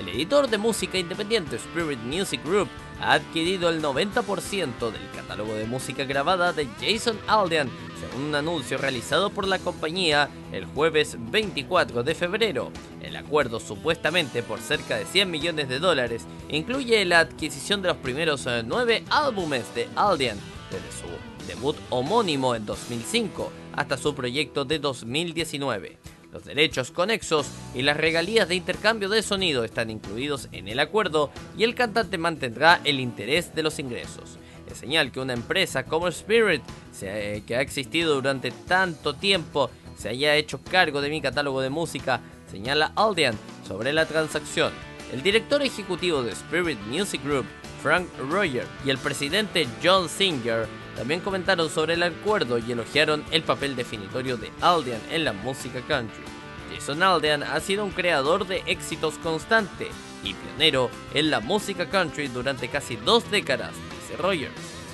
El 0.00 0.08
editor 0.08 0.48
de 0.48 0.56
música 0.56 0.96
independiente 0.96 1.56
Spirit 1.56 1.98
Music 1.98 2.40
Group 2.42 2.68
ha 3.02 3.12
adquirido 3.12 3.68
el 3.68 3.82
90% 3.82 4.90
del 4.90 5.10
catálogo 5.14 5.52
de 5.52 5.66
música 5.66 6.04
grabada 6.04 6.54
de 6.54 6.66
Jason 6.80 7.18
Aldean, 7.26 7.68
según 8.00 8.28
un 8.28 8.34
anuncio 8.34 8.78
realizado 8.78 9.28
por 9.28 9.46
la 9.46 9.58
compañía 9.58 10.30
el 10.52 10.64
jueves 10.64 11.18
24 11.18 12.02
de 12.02 12.14
febrero. 12.14 12.72
El 13.02 13.14
acuerdo, 13.14 13.60
supuestamente 13.60 14.42
por 14.42 14.60
cerca 14.60 14.96
de 14.96 15.04
100 15.04 15.30
millones 15.30 15.68
de 15.68 15.80
dólares, 15.80 16.24
incluye 16.48 17.04
la 17.04 17.18
adquisición 17.18 17.82
de 17.82 17.88
los 17.88 17.98
primeros 17.98 18.46
eh, 18.46 18.62
nueve 18.64 19.04
álbumes 19.10 19.74
de 19.74 19.86
Aldean, 19.96 20.38
desde 20.70 20.90
su 20.98 21.46
debut 21.46 21.76
homónimo 21.90 22.54
en 22.54 22.64
2005 22.64 23.52
hasta 23.74 23.98
su 23.98 24.14
proyecto 24.14 24.64
de 24.64 24.78
2019. 24.78 25.98
Los 26.32 26.44
derechos 26.44 26.90
conexos 26.92 27.46
y 27.74 27.82
las 27.82 27.96
regalías 27.96 28.48
de 28.48 28.54
intercambio 28.54 29.08
de 29.08 29.22
sonido 29.22 29.64
están 29.64 29.90
incluidos 29.90 30.48
en 30.52 30.68
el 30.68 30.78
acuerdo 30.78 31.30
y 31.58 31.64
el 31.64 31.74
cantante 31.74 32.18
mantendrá 32.18 32.80
el 32.84 33.00
interés 33.00 33.54
de 33.54 33.62
los 33.64 33.78
ingresos. 33.80 34.38
Es 34.70 34.78
señal 34.78 35.10
que 35.10 35.18
una 35.18 35.32
empresa 35.32 35.84
como 35.84 36.06
Spirit, 36.08 36.62
se- 36.92 37.42
que 37.46 37.56
ha 37.56 37.60
existido 37.60 38.14
durante 38.14 38.52
tanto 38.52 39.14
tiempo, 39.14 39.70
se 39.96 40.08
haya 40.10 40.36
hecho 40.36 40.60
cargo 40.62 41.00
de 41.00 41.10
mi 41.10 41.20
catálogo 41.20 41.60
de 41.60 41.70
música, 41.70 42.20
señala 42.50 42.92
Aldean 42.94 43.36
sobre 43.66 43.92
la 43.92 44.06
transacción. 44.06 44.72
El 45.12 45.22
director 45.24 45.60
ejecutivo 45.62 46.22
de 46.22 46.30
Spirit 46.32 46.78
Music 46.88 47.20
Group, 47.24 47.44
Frank 47.82 48.06
Roger, 48.30 48.64
y 48.86 48.90
el 48.90 48.98
presidente 48.98 49.66
John 49.82 50.08
Singer 50.08 50.68
también 51.00 51.20
comentaron 51.22 51.70
sobre 51.70 51.94
el 51.94 52.02
acuerdo 52.02 52.58
y 52.58 52.72
elogiaron 52.72 53.24
el 53.30 53.42
papel 53.42 53.74
definitorio 53.74 54.36
de 54.36 54.50
Aldean 54.60 55.00
en 55.10 55.24
la 55.24 55.32
música 55.32 55.80
country. 55.88 56.22
Jason 56.70 57.02
Aldean 57.02 57.42
ha 57.42 57.58
sido 57.60 57.86
un 57.86 57.90
creador 57.90 58.46
de 58.46 58.62
éxitos 58.66 59.14
constante 59.14 59.88
y 60.22 60.34
pionero 60.34 60.90
en 61.14 61.30
la 61.30 61.40
música 61.40 61.88
country 61.88 62.28
durante 62.28 62.68
casi 62.68 62.96
dos 62.96 63.30
décadas, 63.30 63.72
dice 63.98 64.20
Rogers. 64.20 64.52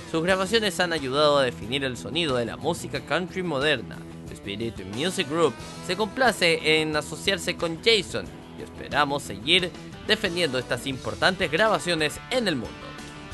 Sus 0.09 0.23
grabaciones 0.23 0.79
han 0.79 0.93
ayudado 0.93 1.39
a 1.39 1.43
definir 1.43 1.83
el 1.83 1.97
sonido 1.97 2.37
de 2.37 2.45
la 2.45 2.55
música 2.55 3.01
country 3.01 3.43
moderna. 3.43 3.97
Spirit 4.31 4.79
Music 4.95 5.27
Group 5.29 5.53
se 5.85 5.97
complace 5.97 6.79
en 6.79 6.95
asociarse 6.95 7.57
con 7.57 7.83
Jason 7.83 8.27
y 8.57 8.61
esperamos 8.61 9.23
seguir 9.23 9.71
defendiendo 10.07 10.57
estas 10.57 10.87
importantes 10.87 11.51
grabaciones 11.51 12.17
en 12.31 12.47
el 12.47 12.55
mundo. 12.55 12.86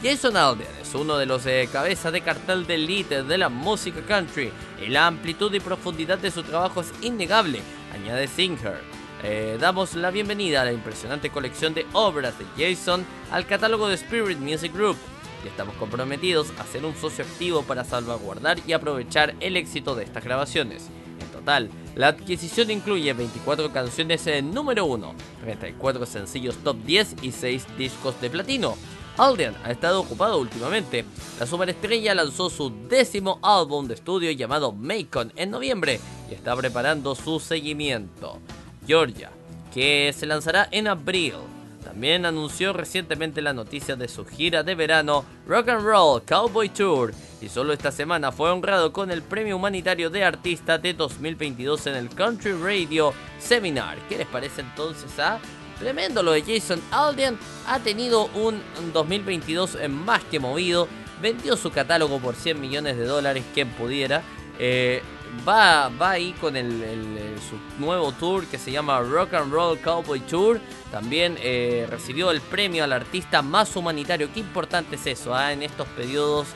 Jason 0.03 0.35
Aldean 0.35 0.69
es 0.81 0.93
uno 0.95 1.17
de 1.17 1.25
los 1.25 1.45
eh, 1.45 1.69
cabezas 1.71 2.11
de 2.11 2.19
cartel 2.19 2.67
de 2.67 2.75
elite 2.75 3.23
de 3.23 3.37
la 3.37 3.47
música 3.47 4.01
country 4.05 4.51
y 4.85 4.89
la 4.89 5.07
amplitud 5.07 5.53
y 5.53 5.61
profundidad 5.61 6.17
de 6.17 6.29
su 6.29 6.43
trabajo 6.43 6.81
es 6.81 6.91
innegable, 7.01 7.61
añade 7.93 8.27
Singer. 8.27 8.81
Eh, 9.23 9.57
damos 9.61 9.95
la 9.95 10.11
bienvenida 10.11 10.61
a 10.61 10.65
la 10.65 10.73
impresionante 10.73 11.29
colección 11.29 11.73
de 11.73 11.85
obras 11.93 12.33
de 12.37 12.45
Jason 12.57 13.05
al 13.31 13.47
catálogo 13.47 13.87
de 13.87 13.95
Spirit 13.95 14.39
Music 14.39 14.73
Group 14.73 14.97
y 15.41 15.47
estamos 15.47 15.73
comprometidos 15.75 16.51
a 16.59 16.65
ser 16.65 16.83
un 16.83 16.97
socio 16.97 17.23
activo 17.23 17.63
para 17.63 17.85
salvaguardar 17.85 18.59
y 18.67 18.73
aprovechar 18.73 19.35
el 19.39 19.55
éxito 19.55 19.95
de 19.95 20.03
estas 20.03 20.25
grabaciones. 20.25 20.89
En 21.21 21.29
total, 21.29 21.69
la 21.95 22.09
adquisición 22.09 22.71
incluye 22.71 23.13
24 23.13 23.71
canciones 23.71 24.27
en 24.27 24.53
número 24.53 24.83
1, 24.83 25.15
34 25.43 26.05
sencillos 26.05 26.57
top 26.57 26.75
10 26.83 27.15
y 27.21 27.31
6 27.31 27.77
discos 27.77 28.19
de 28.19 28.29
platino. 28.29 28.75
Aldean 29.17 29.55
ha 29.63 29.71
estado 29.71 30.01
ocupado 30.01 30.39
últimamente. 30.39 31.05
La 31.39 31.45
superestrella 31.45 32.15
lanzó 32.15 32.49
su 32.49 32.71
décimo 32.87 33.39
álbum 33.41 33.87
de 33.87 33.93
estudio 33.93 34.31
llamado 34.31 34.71
Macon 34.71 35.31
en 35.35 35.51
noviembre 35.51 35.99
y 36.29 36.33
está 36.33 36.55
preparando 36.55 37.15
su 37.15 37.39
seguimiento. 37.39 38.39
Georgia, 38.85 39.31
que 39.73 40.13
se 40.17 40.25
lanzará 40.25 40.67
en 40.71 40.87
abril. 40.87 41.35
También 41.83 42.25
anunció 42.25 42.73
recientemente 42.73 43.41
la 43.41 43.53
noticia 43.53 43.95
de 43.95 44.07
su 44.07 44.25
gira 44.25 44.63
de 44.63 44.73
verano 44.73 45.25
Rock 45.45 45.69
and 45.69 45.83
Roll 45.83 46.23
Cowboy 46.23 46.69
Tour 46.69 47.13
y 47.41 47.49
solo 47.49 47.73
esta 47.73 47.91
semana 47.91 48.31
fue 48.31 48.49
honrado 48.49 48.93
con 48.93 49.11
el 49.11 49.21
premio 49.21 49.57
humanitario 49.57 50.09
de 50.09 50.23
artista 50.23 50.77
de 50.77 50.93
2022 50.93 51.87
en 51.87 51.95
el 51.95 52.09
Country 52.09 52.53
Radio 52.53 53.13
Seminar. 53.37 53.97
¿Qué 54.07 54.17
les 54.17 54.27
parece 54.27 54.61
entonces 54.61 55.19
a 55.19 55.39
Tremendo 55.83 56.23
lo 56.23 56.31
de 56.31 56.43
Jason 56.43 56.81
Aldean. 56.91 57.37
Ha 57.67 57.77
tenido 57.79 58.27
un 58.35 58.61
2022 58.93 59.77
más 59.89 60.23
que 60.23 60.39
movido. 60.39 60.87
Vendió 61.21 61.57
su 61.57 61.71
catálogo 61.71 62.19
por 62.19 62.35
100 62.35 62.61
millones 62.61 62.95
de 62.95 63.03
dólares, 63.03 63.43
quien 63.53 63.67
pudiera. 63.71 64.23
Eh, 64.59 65.01
va, 65.45 65.89
va 65.89 66.11
ahí 66.11 66.31
con 66.39 66.55
el, 66.55 67.35
su 67.49 67.57
nuevo 67.83 68.13
tour 68.13 68.45
que 68.45 68.57
se 68.57 68.71
llama 68.71 69.01
Rock 69.01 69.33
and 69.33 69.51
Roll 69.51 69.77
Cowboy 69.79 70.21
Tour. 70.21 70.61
También 70.89 71.37
eh, 71.41 71.85
recibió 71.89 72.31
el 72.31 72.39
premio 72.39 72.85
al 72.85 72.93
artista 72.93 73.41
más 73.41 73.75
humanitario. 73.75 74.31
Qué 74.33 74.39
importante 74.39 74.95
es 74.95 75.05
eso 75.05 75.35
ah, 75.35 75.51
en 75.51 75.63
estos 75.63 75.87
periodos. 75.89 76.47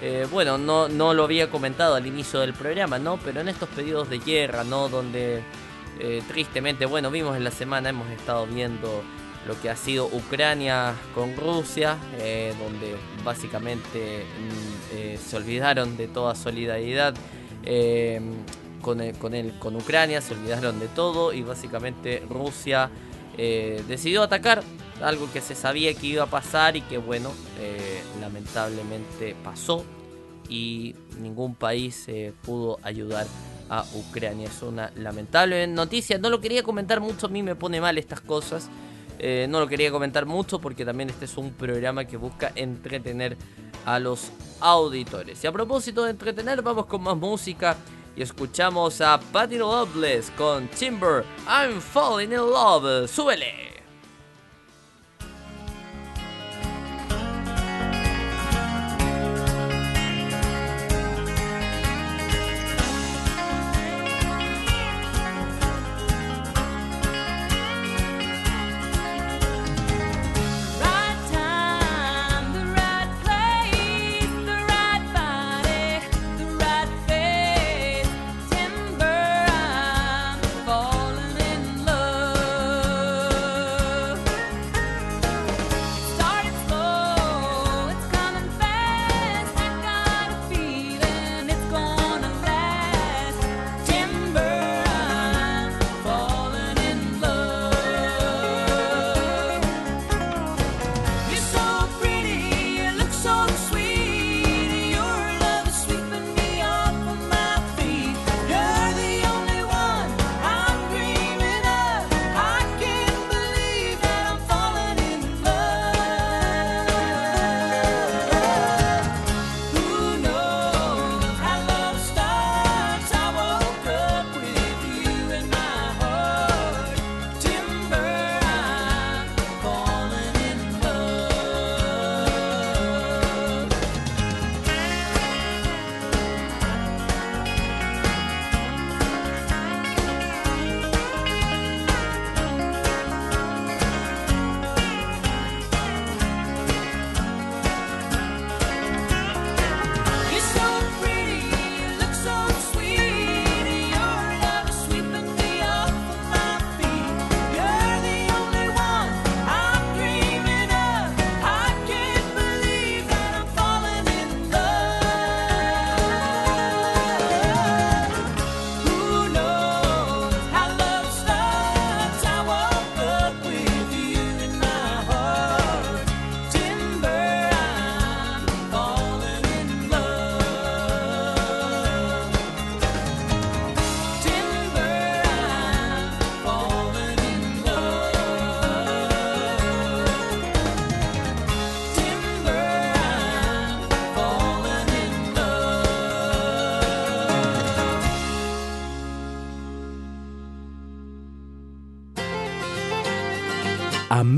eh, 0.00 0.28
bueno, 0.30 0.58
no, 0.58 0.88
no 0.88 1.12
lo 1.12 1.24
había 1.24 1.50
comentado 1.50 1.96
al 1.96 2.06
inicio 2.06 2.38
del 2.38 2.54
programa, 2.54 3.00
¿no? 3.00 3.18
Pero 3.24 3.40
en 3.40 3.48
estos 3.48 3.68
periodos 3.70 4.08
de 4.08 4.20
guerra, 4.20 4.62
¿no? 4.62 4.88
Donde 4.88 5.42
eh, 5.98 6.22
tristemente, 6.28 6.86
bueno, 6.86 7.10
vimos 7.10 7.36
en 7.36 7.44
la 7.44 7.50
semana, 7.50 7.88
hemos 7.90 8.08
estado 8.10 8.46
viendo 8.46 9.02
lo 9.46 9.58
que 9.60 9.70
ha 9.70 9.76
sido 9.76 10.06
Ucrania 10.06 10.94
con 11.14 11.34
Rusia, 11.36 11.96
eh, 12.18 12.54
donde 12.62 12.94
básicamente 13.24 14.24
mm, 14.24 14.96
eh, 14.96 15.18
se 15.22 15.36
olvidaron 15.36 15.96
de 15.96 16.08
toda 16.08 16.34
solidaridad 16.34 17.14
con, 18.82 19.00
el- 19.00 19.16
con, 19.18 19.34
el- 19.34 19.58
con 19.58 19.76
Ucrania, 19.76 20.20
se 20.20 20.34
olvidaron 20.34 20.78
de 20.80 20.88
todo 20.88 21.32
y 21.32 21.42
básicamente 21.42 22.22
Rusia 22.28 22.90
decidió 23.88 24.22
atacar 24.22 24.62
algo 25.02 25.30
que 25.32 25.40
se 25.40 25.54
sabía 25.54 25.94
que 25.94 26.06
iba 26.08 26.24
a 26.24 26.26
pasar 26.26 26.76
y 26.76 26.82
que 26.82 26.98
bueno, 26.98 27.30
lamentablemente 28.20 29.34
pasó 29.42 29.84
y 30.48 30.94
ningún 31.20 31.54
país 31.54 32.06
pudo 32.44 32.78
ayudar 32.82 33.26
a 33.70 33.86
Ucrania. 33.94 34.48
Es 34.48 34.62
una 34.62 34.92
lamentable 34.96 35.66
noticia. 35.66 36.18
No 36.18 36.28
lo 36.28 36.40
quería 36.40 36.62
comentar 36.62 37.00
mucho, 37.00 37.26
a 37.26 37.30
mí 37.30 37.42
me 37.42 37.54
pone 37.54 37.80
mal 37.80 37.96
estas 37.96 38.20
cosas. 38.20 38.68
Eh, 39.18 39.46
no 39.48 39.60
lo 39.60 39.66
quería 39.66 39.90
comentar 39.90 40.26
mucho 40.26 40.60
porque 40.60 40.84
también 40.84 41.10
este 41.10 41.26
es 41.26 41.36
un 41.36 41.52
programa 41.52 42.04
que 42.04 42.16
busca 42.16 42.52
entretener 42.54 43.36
a 43.86 43.98
los 43.98 44.30
auditores. 44.60 45.42
Y 45.44 45.46
a 45.46 45.52
propósito 45.52 46.04
de 46.04 46.10
entretener, 46.10 46.60
vamos 46.62 46.86
con 46.86 47.02
más 47.02 47.16
música 47.16 47.76
y 48.16 48.22
escuchamos 48.22 49.00
a 49.00 49.20
Patty 49.20 49.58
Loveless 49.58 50.30
con 50.32 50.68
Timber. 50.68 51.24
I'm 51.46 51.80
falling 51.80 52.32
in 52.32 52.38
love. 52.38 53.08
¡Súbele! 53.08 53.79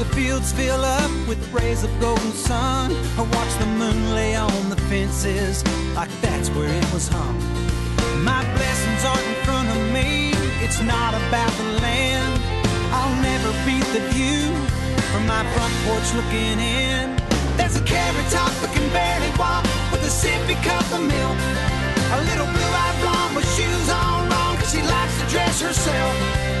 The 0.00 0.14
fields 0.16 0.50
fill 0.54 0.82
up 0.82 1.10
with 1.28 1.36
rays 1.52 1.84
of 1.84 1.90
golden 2.00 2.32
sun, 2.32 2.90
I 3.18 3.22
watch 3.36 3.52
the 3.58 3.66
moon 3.66 4.14
lay 4.14 4.34
on 4.34 4.70
the 4.70 4.80
fences 4.88 5.62
like 5.94 6.08
that's 6.22 6.48
where 6.56 6.72
it 6.72 6.88
was 6.94 7.06
hung. 7.06 7.36
My 8.24 8.40
blessings 8.56 9.04
aren't 9.04 9.28
in 9.28 9.38
front 9.44 9.68
of 9.68 9.80
me, 9.92 10.32
it's 10.64 10.80
not 10.80 11.12
about 11.12 11.52
the 11.60 11.68
land. 11.84 12.32
I'll 12.96 13.16
never 13.20 13.52
beat 13.68 13.84
the 13.92 14.00
view 14.16 14.48
from 15.12 15.26
my 15.26 15.44
front 15.52 15.74
porch 15.84 16.08
looking 16.16 16.56
in. 16.56 17.20
There's 17.58 17.76
a 17.76 17.84
carrot 17.84 18.28
top 18.32 18.52
that 18.64 18.72
can 18.72 18.88
barely 18.96 19.28
walk 19.36 19.64
with 19.92 20.00
a 20.00 20.12
sippy 20.22 20.56
cup 20.64 20.86
of 20.96 21.04
milk. 21.04 21.38
A 22.16 22.18
little 22.24 22.48
blue-eyed 22.48 22.96
blonde 23.04 23.36
with 23.36 23.48
shoes 23.52 23.88
on 23.92 24.30
wrong, 24.32 24.56
cause 24.56 24.72
she 24.72 24.80
likes 24.80 25.14
to 25.20 25.26
dress 25.28 25.60
herself. 25.60 26.59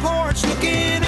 Porch 0.00 0.44
looking 0.44 0.74
in. 0.74 1.02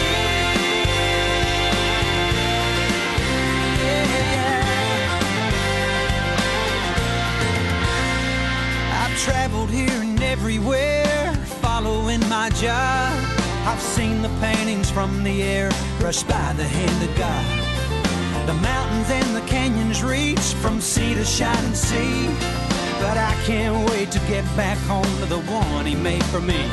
I've 9.02 9.18
traveled 9.18 9.70
here 9.70 9.88
and 9.90 10.22
everywhere, 10.22 11.34
following 11.60 12.20
my 12.28 12.50
job. 12.50 13.12
I've 13.64 13.80
seen 13.80 14.22
the 14.22 14.30
paintings 14.40 14.90
from 14.90 15.22
the 15.22 15.42
air, 15.42 15.70
brushed 15.98 16.28
by 16.28 16.52
the 16.54 16.64
hand 16.64 17.08
of 17.08 17.16
God. 17.16 18.46
The 18.46 18.54
mountains 18.54 19.08
and 19.10 19.36
the 19.36 19.46
canyons 19.48 20.02
reach 20.02 20.40
from 20.60 20.80
sea 20.80 21.14
to 21.14 21.24
shining 21.24 21.74
sea. 21.74 22.26
But 22.98 23.16
I 23.16 23.34
can't 23.44 23.88
wait 23.90 24.10
to 24.12 24.18
get 24.20 24.44
back 24.56 24.78
home 24.78 25.04
to 25.20 25.26
the 25.26 25.40
one 25.40 25.86
he 25.86 25.94
made 25.94 26.24
for 26.24 26.40
me. 26.40 26.68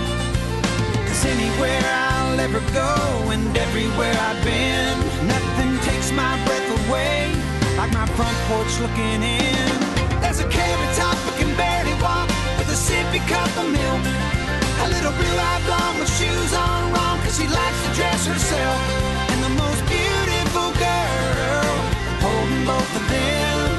Cause 1.06 1.26
anywhere 1.26 2.09
I'll 2.30 2.40
ever 2.40 2.62
go 2.74 3.32
and 3.32 3.58
everywhere 3.58 4.14
I've 4.14 4.44
been, 4.46 4.98
nothing 5.26 5.72
takes 5.82 6.12
my 6.12 6.38
breath 6.46 6.70
away 6.86 7.34
like 7.76 7.92
my 7.92 8.06
front 8.14 8.38
porch 8.46 8.70
looking 8.80 9.24
in. 9.26 9.70
There's 10.22 10.40
a 10.40 10.48
carrot 10.48 10.94
top 10.96 11.18
who 11.26 11.32
can 11.42 11.50
barely 11.58 11.96
walk 12.00 12.30
with 12.60 12.70
a 12.70 12.78
sippy 12.78 13.18
cup 13.26 13.50
of 13.58 13.66
milk. 13.74 14.04
A 14.86 14.88
little 14.94 15.12
blue-eyed 15.18 15.64
blonde 15.66 15.98
with 15.98 16.12
shoes 16.22 16.54
on 16.54 16.94
wrong 16.94 17.18
cause 17.26 17.36
she 17.36 17.48
likes 17.48 17.80
to 17.88 17.92
dress 17.98 18.22
herself. 18.28 18.78
And 19.34 19.40
the 19.50 19.54
most 19.64 19.82
beautiful 19.90 20.70
girl 20.78 21.74
holding 22.22 22.64
both 22.64 22.96
of 22.96 23.10
them. 23.10 23.79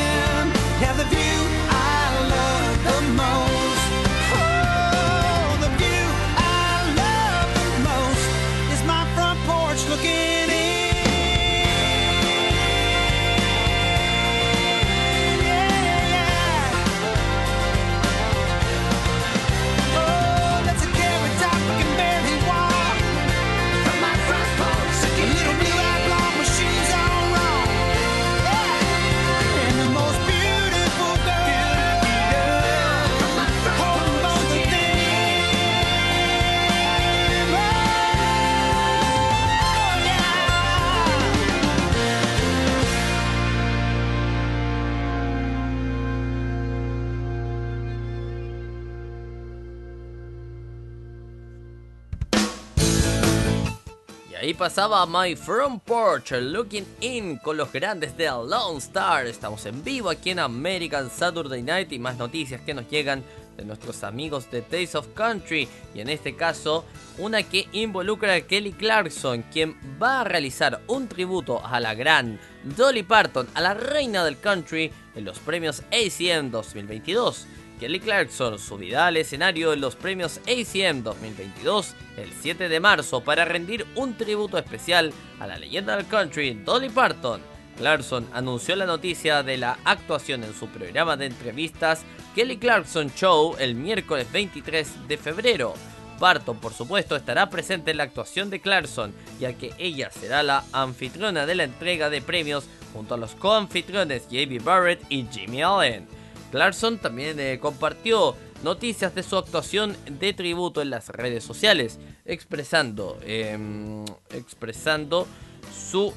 ahí 54.51 54.55
pasaba 54.55 55.05
My 55.05 55.33
Front 55.33 55.83
Porch 55.83 56.31
Looking 56.31 56.85
In 56.99 57.37
con 57.37 57.55
los 57.55 57.71
grandes 57.71 58.17
de 58.17 58.25
Lone 58.25 58.79
Star. 58.79 59.25
Estamos 59.25 59.65
en 59.65 59.81
vivo 59.81 60.09
aquí 60.09 60.31
en 60.31 60.39
American 60.39 61.09
Saturday 61.09 61.63
Night 61.63 61.93
y 61.93 61.99
más 61.99 62.17
noticias 62.17 62.59
que 62.59 62.73
nos 62.73 62.89
llegan 62.89 63.23
de 63.55 63.63
nuestros 63.63 64.03
amigos 64.03 64.51
de 64.51 64.61
Taste 64.61 64.97
of 64.97 65.07
Country. 65.13 65.69
Y 65.95 66.01
en 66.01 66.09
este 66.09 66.35
caso, 66.35 66.83
una 67.17 67.43
que 67.43 67.69
involucra 67.71 68.33
a 68.33 68.41
Kelly 68.41 68.73
Clarkson, 68.73 69.45
quien 69.53 69.77
va 70.01 70.19
a 70.19 70.23
realizar 70.25 70.81
un 70.87 71.07
tributo 71.07 71.65
a 71.65 71.79
la 71.79 71.93
gran 71.93 72.37
Dolly 72.75 73.03
Parton, 73.03 73.47
a 73.53 73.61
la 73.61 73.73
reina 73.73 74.25
del 74.25 74.37
country, 74.37 74.91
en 75.15 75.23
los 75.23 75.39
premios 75.39 75.81
ACM 75.91 76.51
2022. 76.51 77.47
Kelly 77.81 77.99
Clarkson 77.99 78.59
subirá 78.59 79.07
al 79.07 79.17
escenario 79.17 79.73
en 79.73 79.81
los 79.81 79.95
premios 79.95 80.39
ACM 80.41 81.01
2022 81.01 81.95
el 82.17 82.31
7 82.31 82.69
de 82.69 82.79
marzo 82.79 83.21
para 83.21 83.43
rendir 83.43 83.87
un 83.95 84.13
tributo 84.13 84.59
especial 84.59 85.11
a 85.39 85.47
la 85.47 85.57
leyenda 85.57 85.97
del 85.97 86.05
country 86.05 86.61
Dolly 86.63 86.89
Parton. 86.89 87.41
Clarkson 87.77 88.27
anunció 88.33 88.75
la 88.75 88.85
noticia 88.85 89.41
de 89.41 89.57
la 89.57 89.79
actuación 89.83 90.43
en 90.43 90.53
su 90.53 90.67
programa 90.67 91.17
de 91.17 91.25
entrevistas 91.25 92.03
Kelly 92.35 92.57
Clarkson 92.57 93.11
Show 93.15 93.55
el 93.57 93.73
miércoles 93.73 94.31
23 94.31 95.07
de 95.07 95.17
febrero. 95.17 95.73
Parton, 96.19 96.59
por 96.59 96.73
supuesto, 96.73 97.15
estará 97.15 97.49
presente 97.49 97.89
en 97.89 97.97
la 97.97 98.03
actuación 98.03 98.51
de 98.51 98.61
Clarkson, 98.61 99.11
ya 99.39 99.53
que 99.53 99.73
ella 99.79 100.11
será 100.11 100.43
la 100.43 100.65
anfitriona 100.71 101.47
de 101.47 101.55
la 101.55 101.63
entrega 101.63 102.11
de 102.11 102.21
premios 102.21 102.65
junto 102.93 103.15
a 103.15 103.17
los 103.17 103.33
coanfitriones 103.33 104.25
J.B. 104.25 104.59
Barrett 104.59 105.03
y 105.09 105.25
Jimmy 105.31 105.63
Allen. 105.63 106.20
Clarkson 106.51 106.97
también 106.97 107.39
eh, 107.39 107.59
compartió 107.59 108.35
noticias 108.63 109.15
de 109.15 109.23
su 109.23 109.37
actuación 109.37 109.97
de 110.07 110.33
tributo 110.33 110.81
en 110.81 110.89
las 110.89 111.09
redes 111.09 111.43
sociales, 111.43 111.99
expresando, 112.25 113.17
em, 113.23 114.05
expresando 114.29 115.27
su, 115.73 116.13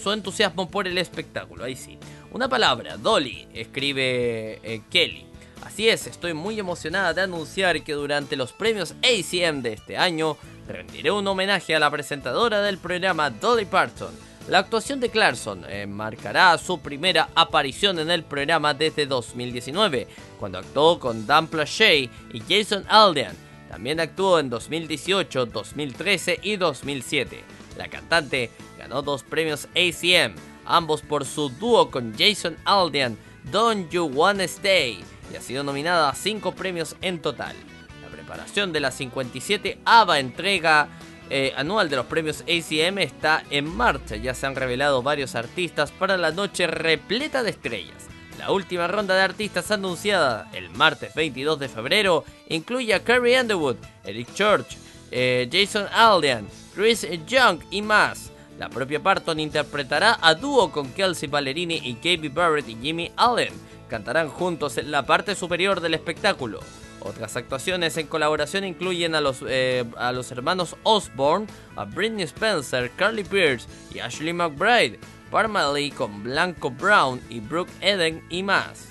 su 0.00 0.12
entusiasmo 0.12 0.70
por 0.70 0.86
el 0.86 0.98
espectáculo. 0.98 1.64
Ahí 1.64 1.76
sí. 1.76 1.98
Una 2.32 2.48
palabra, 2.48 2.96
Dolly, 2.96 3.48
escribe 3.52 4.60
eh, 4.62 4.82
Kelly. 4.90 5.26
Así 5.64 5.88
es, 5.88 6.06
estoy 6.06 6.32
muy 6.32 6.58
emocionada 6.58 7.12
de 7.12 7.22
anunciar 7.22 7.82
que 7.82 7.92
durante 7.92 8.36
los 8.36 8.52
premios 8.52 8.94
ACM 9.02 9.62
de 9.62 9.74
este 9.74 9.98
año 9.98 10.36
rendiré 10.66 11.10
un 11.10 11.26
homenaje 11.26 11.74
a 11.74 11.80
la 11.80 11.90
presentadora 11.90 12.62
del 12.62 12.78
programa 12.78 13.30
Dolly 13.30 13.66
Parton. 13.66 14.29
La 14.48 14.58
actuación 14.58 15.00
de 15.00 15.10
Clarkson 15.10 15.64
eh, 15.68 15.86
marcará 15.86 16.56
su 16.58 16.80
primera 16.80 17.28
aparición 17.34 17.98
en 17.98 18.10
el 18.10 18.24
programa 18.24 18.74
desde 18.74 19.06
2019, 19.06 20.08
cuando 20.38 20.58
actuó 20.58 20.98
con 20.98 21.26
Dan 21.26 21.46
Plashey 21.46 22.10
y 22.32 22.40
Jason 22.40 22.84
Aldean. 22.88 23.36
También 23.68 24.00
actuó 24.00 24.40
en 24.40 24.50
2018, 24.50 25.46
2013 25.46 26.40
y 26.42 26.56
2007. 26.56 27.44
La 27.76 27.88
cantante 27.88 28.50
ganó 28.76 29.02
dos 29.02 29.22
premios 29.22 29.68
ACM, 29.76 30.34
ambos 30.64 31.02
por 31.02 31.24
su 31.24 31.50
dúo 31.50 31.90
con 31.90 32.14
Jason 32.18 32.56
Aldean, 32.64 33.16
Don't 33.52 33.90
You 33.90 34.06
Wanna 34.06 34.44
Stay, 34.44 35.04
y 35.32 35.36
ha 35.36 35.40
sido 35.40 35.62
nominada 35.62 36.08
a 36.08 36.14
cinco 36.14 36.52
premios 36.52 36.96
en 37.02 37.22
total. 37.22 37.54
La 38.02 38.08
preparación 38.08 38.72
de 38.72 38.80
la 38.80 38.90
57 38.90 39.78
ABA 39.84 40.18
entrega 40.18 40.88
eh, 41.30 41.52
anual 41.56 41.88
de 41.88 41.96
los 41.96 42.06
premios 42.06 42.42
ACM 42.42 42.98
está 42.98 43.44
en 43.50 43.64
marcha. 43.64 44.16
Ya 44.16 44.34
se 44.34 44.46
han 44.46 44.56
revelado 44.56 45.02
varios 45.02 45.34
artistas 45.36 45.92
para 45.92 46.16
la 46.16 46.32
noche 46.32 46.66
repleta 46.66 47.42
de 47.42 47.50
estrellas. 47.50 48.08
La 48.38 48.50
última 48.50 48.88
ronda 48.88 49.14
de 49.14 49.22
artistas 49.22 49.70
anunciada 49.70 50.50
el 50.52 50.70
martes 50.70 51.14
22 51.14 51.58
de 51.60 51.68
febrero 51.68 52.24
incluye 52.48 52.94
a 52.94 53.04
Carrie 53.04 53.40
Underwood, 53.40 53.76
Eric 54.04 54.34
Church, 54.34 54.76
eh, 55.10 55.48
Jason 55.52 55.86
Aldean, 55.92 56.48
Chris 56.74 57.06
Young 57.26 57.60
y 57.70 57.82
más. 57.82 58.32
La 58.58 58.68
propia 58.68 59.02
Parton 59.02 59.38
interpretará 59.40 60.18
a 60.20 60.34
dúo 60.34 60.72
con 60.72 60.92
Kelsey 60.92 61.28
Ballerini 61.28 61.80
y 61.84 61.94
KB 61.94 62.32
Barrett 62.32 62.68
y 62.68 62.76
Jimmy 62.76 63.12
Allen. 63.16 63.52
Cantarán 63.88 64.28
juntos 64.28 64.78
en 64.78 64.90
la 64.90 65.06
parte 65.06 65.34
superior 65.34 65.80
del 65.80 65.94
espectáculo. 65.94 66.60
Otras 67.00 67.36
actuaciones 67.36 67.96
en 67.96 68.06
colaboración 68.06 68.64
incluyen 68.64 69.14
a 69.14 69.20
los, 69.20 69.42
eh, 69.46 69.84
a 69.96 70.12
los 70.12 70.30
hermanos 70.30 70.76
Osborne, 70.82 71.46
a 71.76 71.84
Britney 71.84 72.24
Spencer, 72.24 72.90
Carly 72.96 73.24
Pierce 73.24 73.66
y 73.94 74.00
Ashley 74.00 74.32
McBride, 74.32 74.98
Parmalee 75.30 75.90
con 75.90 76.22
Blanco 76.22 76.70
Brown 76.70 77.20
y 77.30 77.40
Brooke 77.40 77.70
Eden 77.80 78.22
y 78.28 78.42
más. 78.42 78.90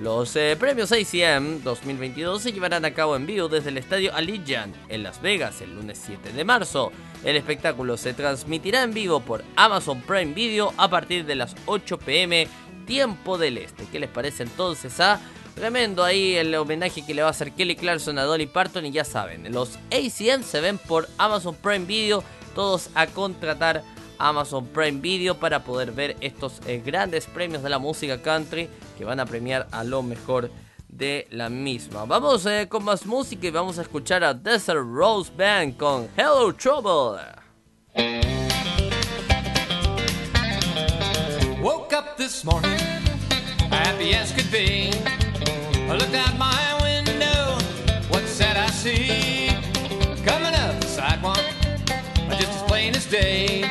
Los 0.00 0.34
eh, 0.34 0.56
premios 0.58 0.92
ACM 0.92 1.62
2022 1.62 2.40
se 2.40 2.52
llevarán 2.52 2.86
a 2.86 2.94
cabo 2.94 3.16
en 3.16 3.26
vivo 3.26 3.48
desde 3.48 3.68
el 3.68 3.76
estadio 3.76 4.14
Allegiant 4.14 4.74
en 4.88 5.02
Las 5.02 5.20
Vegas 5.20 5.60
el 5.60 5.74
lunes 5.74 6.00
7 6.02 6.32
de 6.32 6.42
marzo. 6.42 6.90
El 7.22 7.36
espectáculo 7.36 7.98
se 7.98 8.14
transmitirá 8.14 8.82
en 8.82 8.94
vivo 8.94 9.20
por 9.20 9.44
Amazon 9.56 10.00
Prime 10.00 10.32
Video 10.32 10.72
a 10.78 10.88
partir 10.88 11.26
de 11.26 11.34
las 11.34 11.54
8 11.66 11.98
pm 11.98 12.48
tiempo 12.86 13.36
del 13.36 13.58
este. 13.58 13.84
¿Qué 13.92 14.00
les 14.00 14.08
parece 14.08 14.44
entonces 14.44 14.98
a 15.00 15.20
Tremendo 15.54 16.04
ahí 16.04 16.36
el 16.36 16.54
homenaje 16.54 17.04
que 17.04 17.14
le 17.14 17.22
va 17.22 17.28
a 17.28 17.32
hacer 17.32 17.52
Kelly 17.52 17.76
Clarkson 17.76 18.18
a 18.18 18.24
Dolly 18.24 18.46
Parton 18.46 18.86
y 18.86 18.92
ya 18.92 19.04
saben, 19.04 19.52
los 19.52 19.78
ACM 19.90 20.42
se 20.42 20.60
ven 20.60 20.78
por 20.78 21.08
Amazon 21.18 21.54
Prime 21.54 21.84
Video, 21.84 22.24
todos 22.54 22.90
a 22.94 23.06
contratar 23.06 23.82
Amazon 24.18 24.66
Prime 24.66 25.00
Video 25.00 25.38
para 25.38 25.64
poder 25.64 25.92
ver 25.92 26.16
estos 26.20 26.60
eh, 26.66 26.82
grandes 26.84 27.26
premios 27.26 27.62
de 27.62 27.70
la 27.70 27.78
música 27.78 28.20
country 28.22 28.68
que 28.96 29.04
van 29.04 29.20
a 29.20 29.26
premiar 29.26 29.66
a 29.72 29.82
lo 29.82 30.02
mejor 30.02 30.50
de 30.88 31.26
la 31.30 31.48
misma. 31.48 32.04
Vamos 32.04 32.46
eh, 32.46 32.66
con 32.68 32.84
más 32.84 33.06
música 33.06 33.46
y 33.46 33.50
vamos 33.50 33.78
a 33.78 33.82
escuchar 33.82 34.22
a 34.24 34.34
Desert 34.34 34.80
Rose 34.84 35.32
Band 35.36 35.76
con 35.76 36.08
Hello 36.16 36.52
Trouble. 36.52 37.20
Woke 41.62 41.92
up 41.92 42.16
this 42.16 42.44
morning, 42.44 42.78
happy 43.70 44.14
as 44.14 44.32
could 44.32 44.50
be. 44.50 45.19
I 45.90 45.96
out 46.14 46.38
my 46.38 46.78
window, 46.82 47.58
what 48.10 48.22
I 48.56 48.70
see? 48.70 49.48
Coming 50.24 50.54
up 50.54 50.80
the 50.80 50.86
sidewalk, 50.86 51.42
just 52.28 52.48
as 52.48 52.62
plain 52.68 52.94
as 52.94 53.06
day. 53.06 53.62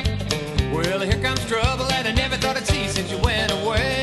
Well, 0.70 1.00
here 1.00 1.18
comes 1.22 1.42
trouble 1.46 1.86
that 1.86 2.04
I 2.06 2.12
never 2.12 2.36
thought 2.36 2.58
I'd 2.58 2.66
see 2.66 2.88
since 2.88 3.10
you 3.10 3.16
went 3.20 3.52
away. 3.52 3.99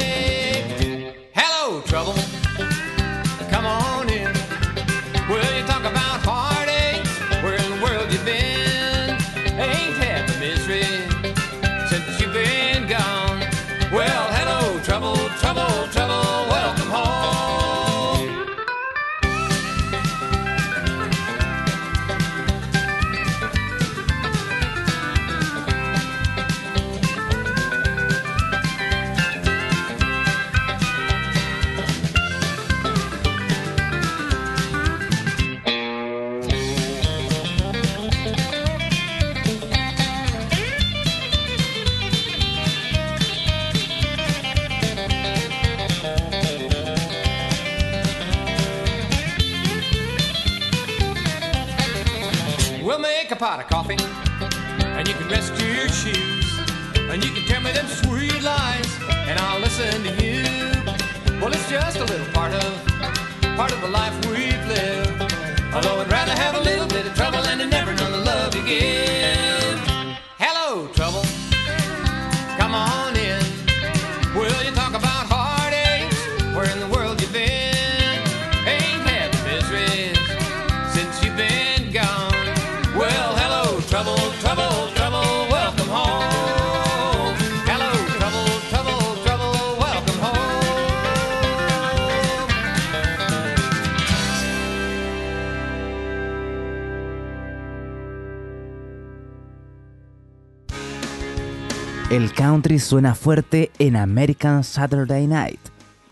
suena 102.88 103.16
fuerte 103.16 103.70
en 103.80 103.98
American 103.98 104.64
Saturday 104.64 105.28
Night 105.28 105.60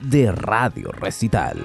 de 0.02 0.30
Radio 0.30 0.92
Recital. 0.92 1.58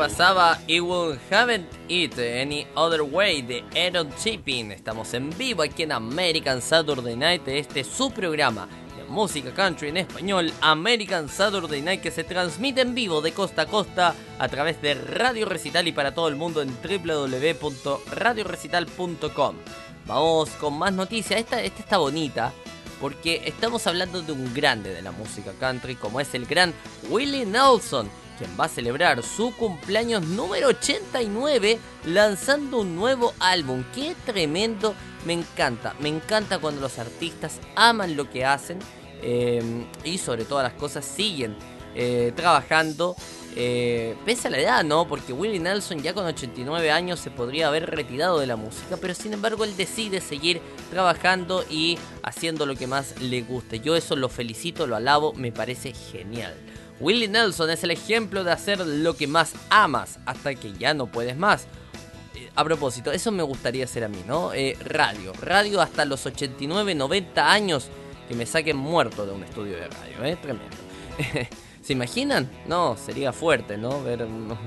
pasaba 0.00 0.58
It 0.66 0.80
Will 0.80 1.20
Haven't 1.30 1.68
It 1.88 2.18
Any 2.18 2.66
Other 2.74 3.02
Way 3.02 3.42
de 3.42 3.62
Aaron 3.76 4.10
Chipping. 4.16 4.72
Estamos 4.72 5.12
en 5.12 5.28
vivo 5.36 5.62
aquí 5.62 5.82
en 5.82 5.92
American 5.92 6.62
Saturday 6.62 7.16
Night. 7.16 7.46
Este 7.46 7.80
es 7.80 7.86
su 7.86 8.10
programa 8.10 8.66
de 8.96 9.04
música 9.04 9.52
country 9.52 9.90
en 9.90 9.98
español, 9.98 10.50
American 10.62 11.28
Saturday 11.28 11.82
Night, 11.82 12.00
que 12.00 12.10
se 12.10 12.24
transmite 12.24 12.80
en 12.80 12.94
vivo 12.94 13.20
de 13.20 13.32
costa 13.32 13.60
a 13.60 13.66
costa 13.66 14.14
a 14.38 14.48
través 14.48 14.80
de 14.80 14.94
Radio 14.94 15.44
Recital 15.44 15.86
y 15.86 15.92
para 15.92 16.14
todo 16.14 16.28
el 16.28 16.36
mundo 16.36 16.62
en 16.62 16.74
www.radiorecital.com. 16.82 19.56
Vamos 20.06 20.48
con 20.52 20.78
más 20.78 20.94
noticias. 20.94 21.40
Esta, 21.40 21.62
esta 21.62 21.80
está 21.80 21.98
bonita 21.98 22.54
porque 23.02 23.42
estamos 23.44 23.86
hablando 23.86 24.22
de 24.22 24.32
un 24.32 24.54
grande 24.54 24.94
de 24.94 25.02
la 25.02 25.12
música 25.12 25.52
country 25.60 25.96
como 25.96 26.20
es 26.20 26.34
el 26.34 26.46
gran 26.46 26.72
Willie 27.10 27.44
Nelson 27.44 28.08
va 28.58 28.64
a 28.64 28.68
celebrar 28.68 29.22
su 29.22 29.54
cumpleaños 29.56 30.22
número 30.22 30.68
89 30.68 31.78
lanzando 32.04 32.80
un 32.80 32.96
nuevo 32.96 33.34
álbum. 33.38 33.84
¡Qué 33.94 34.14
tremendo! 34.24 34.94
Me 35.24 35.34
encanta, 35.34 35.94
me 36.00 36.08
encanta 36.08 36.58
cuando 36.58 36.80
los 36.80 36.98
artistas 36.98 37.60
aman 37.76 38.16
lo 38.16 38.30
que 38.30 38.44
hacen 38.44 38.78
eh, 39.22 39.84
y 40.02 40.18
sobre 40.18 40.44
todas 40.44 40.64
las 40.64 40.72
cosas 40.74 41.04
siguen 41.04 41.56
eh, 41.94 42.32
trabajando. 42.34 43.16
Eh, 43.56 44.14
pese 44.24 44.46
a 44.46 44.50
la 44.50 44.58
edad, 44.58 44.84
¿no? 44.84 45.08
Porque 45.08 45.32
Willie 45.32 45.58
Nelson 45.58 46.00
ya 46.02 46.14
con 46.14 46.24
89 46.24 46.90
años 46.92 47.18
se 47.18 47.32
podría 47.32 47.66
haber 47.66 47.90
retirado 47.90 48.38
de 48.38 48.46
la 48.46 48.54
música, 48.54 48.96
pero 48.96 49.12
sin 49.12 49.32
embargo 49.32 49.64
él 49.64 49.76
decide 49.76 50.20
seguir 50.20 50.60
trabajando 50.90 51.64
y 51.68 51.98
haciendo 52.22 52.64
lo 52.64 52.76
que 52.76 52.86
más 52.86 53.20
le 53.20 53.42
guste. 53.42 53.80
Yo 53.80 53.96
eso 53.96 54.14
lo 54.14 54.28
felicito, 54.28 54.86
lo 54.86 54.94
alabo, 54.94 55.32
me 55.32 55.50
parece 55.50 55.92
genial. 55.92 56.54
Willie 57.00 57.28
Nelson 57.28 57.70
es 57.70 57.82
el 57.82 57.90
ejemplo 57.90 58.44
de 58.44 58.52
hacer 58.52 58.78
lo 58.80 59.16
que 59.16 59.26
más 59.26 59.54
amas 59.70 60.18
hasta 60.26 60.54
que 60.54 60.72
ya 60.74 60.92
no 60.94 61.06
puedes 61.06 61.36
más. 61.36 61.64
Eh, 62.34 62.50
a 62.54 62.62
propósito, 62.62 63.10
eso 63.10 63.32
me 63.32 63.42
gustaría 63.42 63.84
hacer 63.84 64.04
a 64.04 64.08
mí, 64.08 64.22
¿no? 64.26 64.52
Eh, 64.52 64.76
radio. 64.84 65.32
Radio 65.40 65.80
hasta 65.80 66.04
los 66.04 66.24
89, 66.26 66.94
90 66.94 67.50
años 67.50 67.88
que 68.28 68.34
me 68.34 68.46
saquen 68.46 68.76
muerto 68.76 69.26
de 69.26 69.32
un 69.32 69.42
estudio 69.42 69.76
de 69.76 69.88
radio, 69.88 70.24
¿eh? 70.24 70.36
Tremendo. 70.40 70.76
¿Se 71.82 71.94
imaginan? 71.94 72.50
No, 72.66 72.96
sería 72.96 73.32
fuerte, 73.32 73.76
¿no? 73.76 74.02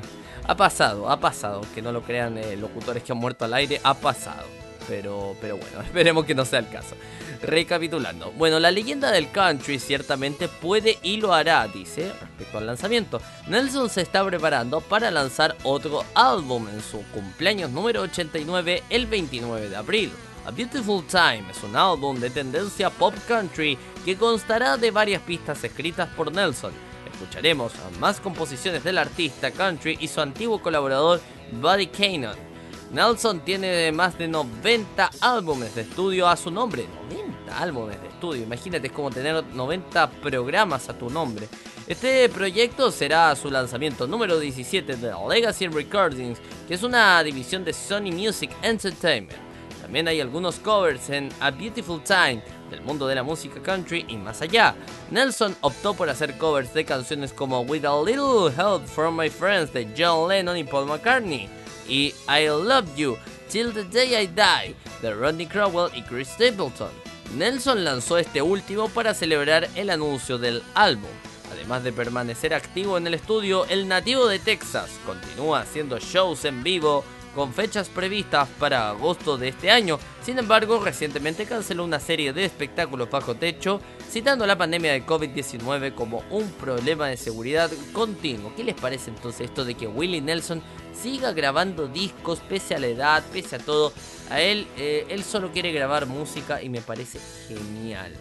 Ha 0.45 0.57
pasado, 0.57 1.09
ha 1.09 1.21
pasado. 1.21 1.61
Que 1.73 1.81
no 1.81 1.93
lo 1.93 2.01
crean 2.01 2.38
eh, 2.38 2.57
locutores 2.57 3.01
que 3.03 3.13
han 3.13 3.17
muerto 3.17 3.45
al 3.45 3.53
aire, 3.53 3.79
ha 3.84 3.93
pasado. 3.93 4.43
Pero, 4.89 5.38
pero 5.39 5.55
bueno, 5.55 5.81
esperemos 5.86 6.25
que 6.25 6.36
no 6.36 6.43
sea 6.43 6.59
el 6.59 6.67
caso. 6.67 6.95
Recapitulando. 7.44 8.32
Bueno, 8.32 8.58
la 8.58 8.72
leyenda 8.72 9.12
del 9.12 9.30
country 9.30 9.78
ciertamente 9.78 10.48
puede 10.48 10.98
y 11.04 11.18
lo 11.18 11.34
hará, 11.34 11.68
dice, 11.68 12.14
respecto 12.22 12.58
al 12.58 12.68
lanzamiento. 12.68 13.22
Nelson 13.48 13.89
se 13.89 14.02
está 14.02 14.26
preparando 14.26 14.80
para 14.80 15.12
lanzar 15.12 15.58
otro 15.64 16.06
álbum 16.16 16.70
en 16.70 16.82
su 16.82 17.04
cumpleaños 17.12 17.70
número 17.70 18.02
89 18.02 18.84
el 18.89 19.08
29 19.08 19.70
de 19.70 19.76
abril. 19.76 20.12
A 20.46 20.52
Beautiful 20.52 21.06
Time 21.06 21.44
es 21.52 21.62
un 21.64 21.76
álbum 21.76 22.18
de 22.18 22.30
tendencia 22.30 22.89
pop 22.89 23.14
country 23.28 23.78
que 24.06 24.16
constará 24.16 24.78
de 24.78 24.91
varias 24.91 25.22
pistas 25.22 25.62
escritas 25.66 26.08
por 26.16 26.32
Nelson. 26.32 26.72
Escucharemos 27.12 27.74
más 28.00 28.22
composiciones 28.22 28.86
del 28.86 28.98
artista 28.98 29.52
country 29.52 29.98
y 30.00 30.08
su 30.08 30.22
antiguo 30.22 30.62
colaborador 30.62 31.20
Buddy 31.52 31.88
Kanan. 31.88 32.53
Nelson 32.94 33.39
tiene 33.39 33.91
más 33.91 34.20
de 34.20 34.28
90 34.28 35.10
álbumes 35.20 35.74
de 35.74 35.82
estudio 35.82 36.28
a 36.28 36.38
su 36.38 36.52
nombre. 36.52 36.86
90 37.10 37.58
álbumes 37.58 38.00
de 38.00 38.08
estudio, 38.08 38.44
imagínate, 38.44 38.86
es 38.86 38.94
como 38.94 39.10
tener 39.10 39.44
90 39.44 40.12
programas 40.22 40.88
a 40.89 40.94
tu 40.98 41.10
nombre. 41.10 41.50
Este 41.88 42.30
proyecto 42.30 42.91
será 42.91 43.36
su 43.36 43.50
lanzamiento 43.50 44.06
número 44.06 44.39
17 44.39 44.96
de 44.98 45.12
Legacy 45.28 45.68
Recordings, 45.70 46.38
que 46.68 46.76
es 46.76 46.84
una 46.84 47.24
división 47.24 47.66
de 47.66 47.74
Sony 47.74 48.12
Music 48.14 48.52
Entertainment. 48.62 49.34
También 49.82 50.08
hay 50.08 50.22
algunos 50.22 50.60
covers 50.60 51.10
en 51.10 51.30
A 51.39 51.50
Beautiful 51.50 52.04
Time, 52.04 52.44
del 52.70 52.82
mundo 52.82 53.08
de 53.08 53.16
la 53.16 53.24
música 53.24 53.60
country 53.60 54.06
y 54.08 54.18
más 54.18 54.44
allá. 54.44 54.76
Nelson 55.10 55.56
optó 55.62 55.96
por 55.96 56.12
hacer 56.12 56.38
covers 56.38 56.72
de 56.76 56.86
canciones 56.86 57.34
como 57.34 57.62
With 57.62 57.86
a 57.86 58.04
Little 58.04 58.54
Help 58.56 58.86
from 58.86 59.18
My 59.18 59.32
Friends 59.32 59.74
de 59.74 59.88
John 59.98 60.30
Lennon 60.30 60.58
y 60.58 60.64
Paul 60.64 60.86
McCartney 60.86 61.62
y 61.88 62.13
I 62.27 62.47
Love 62.47 62.95
You 62.95 63.17
Till 63.49 63.73
the 63.73 63.84
Day 63.84 64.15
I 64.15 64.27
Die 64.27 64.75
de 65.01 65.13
Rodney 65.13 65.45
Crowell 65.45 65.91
y 65.95 66.01
Chris 66.03 66.29
Stapleton. 66.29 66.89
Nelson 67.36 67.84
lanzó 67.84 68.17
este 68.17 68.41
último 68.41 68.89
para 68.89 69.13
celebrar 69.13 69.69
el 69.75 69.89
anuncio 69.89 70.38
del 70.38 70.63
álbum. 70.75 71.09
Además 71.51 71.84
de 71.84 71.93
permanecer 71.93 72.53
activo 72.53 72.97
en 72.97 73.07
el 73.07 73.13
estudio, 73.13 73.65
el 73.65 73.88
nativo 73.88 74.27
de 74.27 74.39
Texas 74.39 74.89
continúa 75.05 75.61
haciendo 75.61 75.99
shows 75.99 76.45
en 76.45 76.63
vivo 76.63 77.03
con 77.36 77.53
fechas 77.53 77.89
previstas 77.89 78.47
para 78.59 78.89
agosto 78.89 79.38
de 79.38 79.49
este 79.49 79.71
año. 79.71 79.99
Sin 80.23 80.38
embargo, 80.38 80.84
recientemente 80.84 81.45
canceló 81.45 81.84
una 81.84 81.99
serie 81.99 82.34
de 82.34 82.45
espectáculos 82.45 83.09
bajo 83.09 83.36
techo, 83.36 83.81
citando 84.09 84.45
la 84.45 84.57
pandemia 84.57 84.93
de 84.93 85.05
COVID-19 85.05 85.93
como 85.95 86.23
un 86.29 86.49
problema 86.51 87.07
de 87.07 87.17
seguridad 87.17 87.71
continuo. 87.91 88.53
¿Qué 88.55 88.63
les 88.63 88.75
parece 88.75 89.09
entonces 89.09 89.41
esto 89.49 89.65
de 89.65 89.75
que 89.75 89.88
Willie 89.88 90.21
Nelson 90.21 90.61
siga 90.94 91.32
grabando 91.32 91.88
discos 91.88 92.39
pese 92.39 92.76
a 92.76 92.80
la 92.80 92.88
edad, 92.88 93.24
pese 93.32 93.58
a 93.58 93.60
todo? 93.60 93.94
A 94.30 94.41
él, 94.41 94.68
eh, 94.78 95.06
él 95.10 95.24
solo 95.24 95.52
quiere 95.52 95.72
grabar 95.72 96.06
música 96.06 96.62
y 96.62 96.70
me 96.70 96.82
parece 96.82 97.20
genial. 97.48 98.14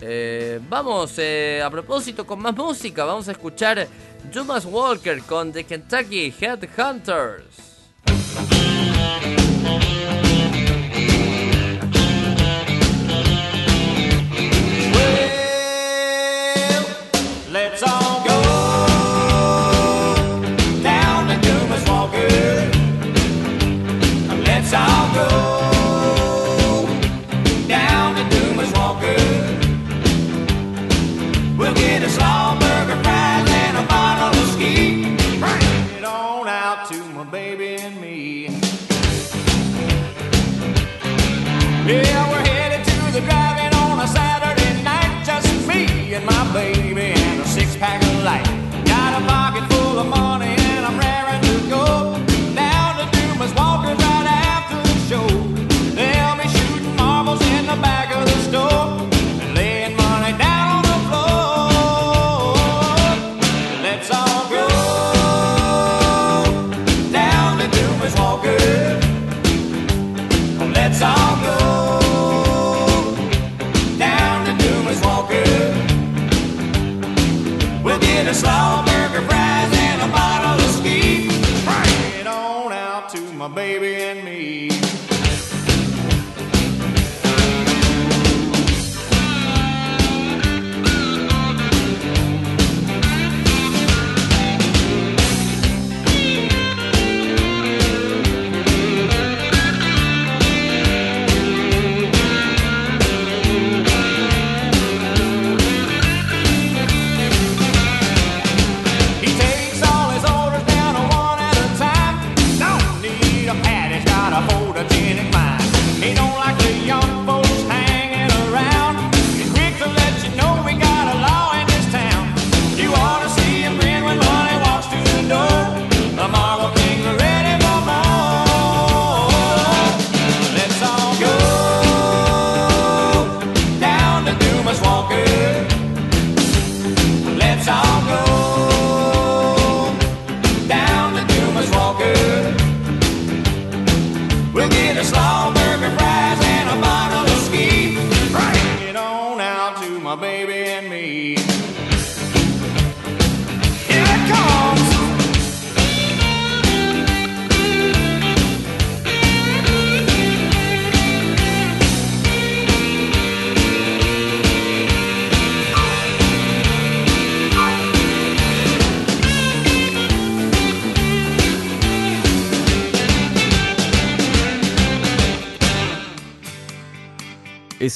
Eh, 0.00 0.60
vamos, 0.68 1.14
eh, 1.18 1.60
a 1.64 1.70
propósito, 1.70 2.26
con 2.26 2.40
más 2.40 2.54
música, 2.54 3.04
vamos 3.04 3.28
a 3.28 3.32
escuchar 3.32 3.88
Thomas 4.32 4.64
Walker 4.64 5.20
con 5.22 5.52
The 5.52 5.64
Kentucky 5.64 6.32
Headhunters. 6.38 7.68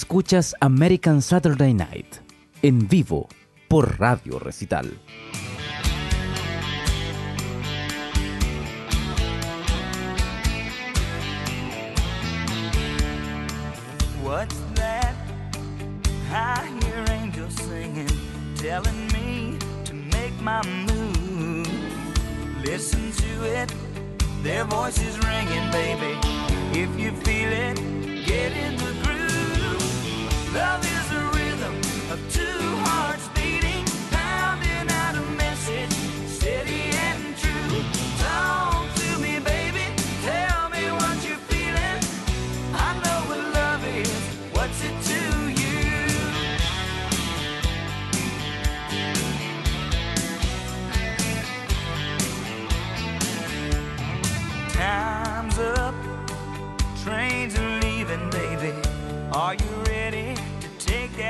Escuchas 0.03 0.57
American 0.59 1.22
Saturday 1.22 1.72
Night 1.72 2.16
en 2.61 2.88
vivo 2.88 3.28
por 3.68 4.00
Radio 4.00 4.40
Recital. 4.40 4.98
What's 14.24 14.57
that? 14.74 15.14
I 16.32 16.66
hear 16.82 17.05
angels 17.12 17.55
singing, 17.55 18.09
telling 18.57 19.07
me 19.12 19.57
to 19.84 19.94
make 19.94 20.34
my 20.42 20.62
move. 20.66 21.68
Listen 22.64 23.12
to 23.12 23.44
it, 23.44 23.72
their 24.42 24.64
voices 24.64 25.16
ringing, 25.24 25.70
baby. 25.70 26.18
If 26.72 26.90
you 26.98 27.12
feel 27.22 27.53
it, 27.53 27.76
get 28.26 28.53
in 28.57 28.76
the 28.78 29.01
Time's 54.82 55.59
up. 55.59 55.94
Trains 57.05 57.57
are 57.57 57.80
leaving, 57.80 58.30
baby. 58.30 58.72
Are 59.32 59.55
feeling. 59.55 59.62
I 59.62 59.62
know 59.62 59.62
what 59.62 59.62
love 59.62 59.62
is, 59.62 59.62
what's 59.62 59.64
it 59.64 59.64
to 59.64 59.70
you 59.70 59.82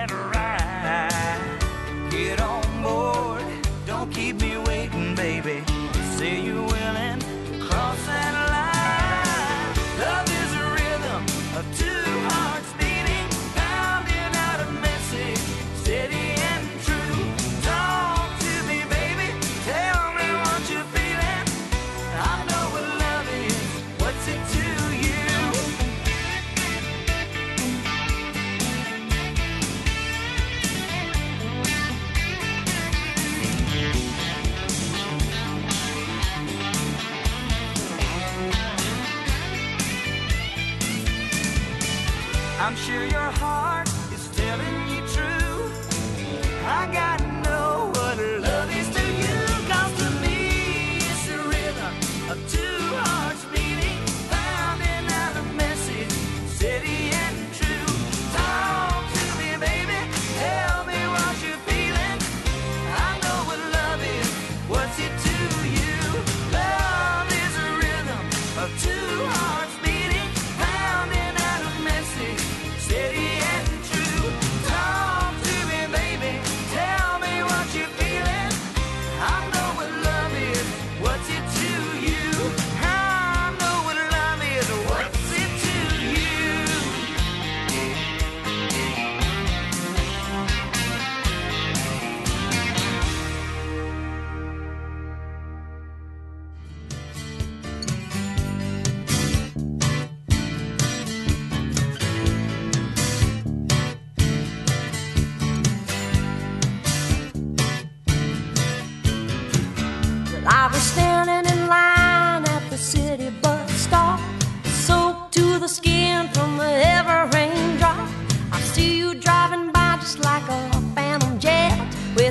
that 0.07 0.13
ride? 0.35 2.11
Get 2.11 2.41
on 2.41 2.83
board. 2.83 3.45
Don't 3.87 4.11
keep 4.11 4.41
me 4.41 4.57
waiting, 4.57 4.72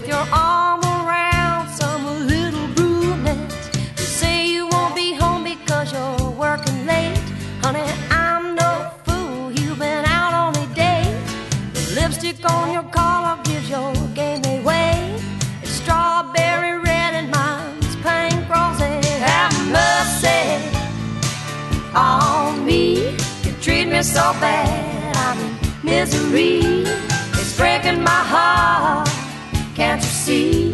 with 0.01 0.09
your 0.09 0.27
arm 0.33 0.81
around 0.83 1.69
some 1.69 2.27
little 2.27 2.67
brunette. 2.75 3.69
You 3.97 4.03
say 4.03 4.47
you 4.47 4.67
won't 4.67 4.95
be 4.95 5.13
home 5.13 5.43
because 5.43 5.91
you're 5.93 6.29
working 6.31 6.85
late, 6.85 7.17
honey. 7.61 7.85
I'm 8.09 8.55
no 8.55 8.91
fool. 9.05 9.51
You've 9.51 9.77
been 9.77 10.05
out 10.05 10.33
on 10.33 10.55
a 10.55 10.67
date. 10.73 11.15
The 11.73 12.01
lipstick 12.01 12.43
on 12.49 12.73
your 12.73 12.83
collar 12.83 13.39
gives 13.43 13.69
your 13.69 13.93
game 14.15 14.43
away. 14.45 15.15
It's 15.61 15.71
strawberry 15.71 16.79
red 16.79 17.13
and 17.13 17.29
mine's 17.29 17.95
pink 17.97 18.49
rosy. 18.49 18.93
Have 19.29 19.53
mercy 19.77 20.41
on 21.93 22.65
me. 22.65 23.11
You 23.43 23.51
treat 23.61 23.85
me 23.85 24.01
so 24.01 24.33
bad, 24.39 25.15
I'm 25.17 25.37
in 25.39 25.85
misery. 25.85 26.70
See? 30.31 30.70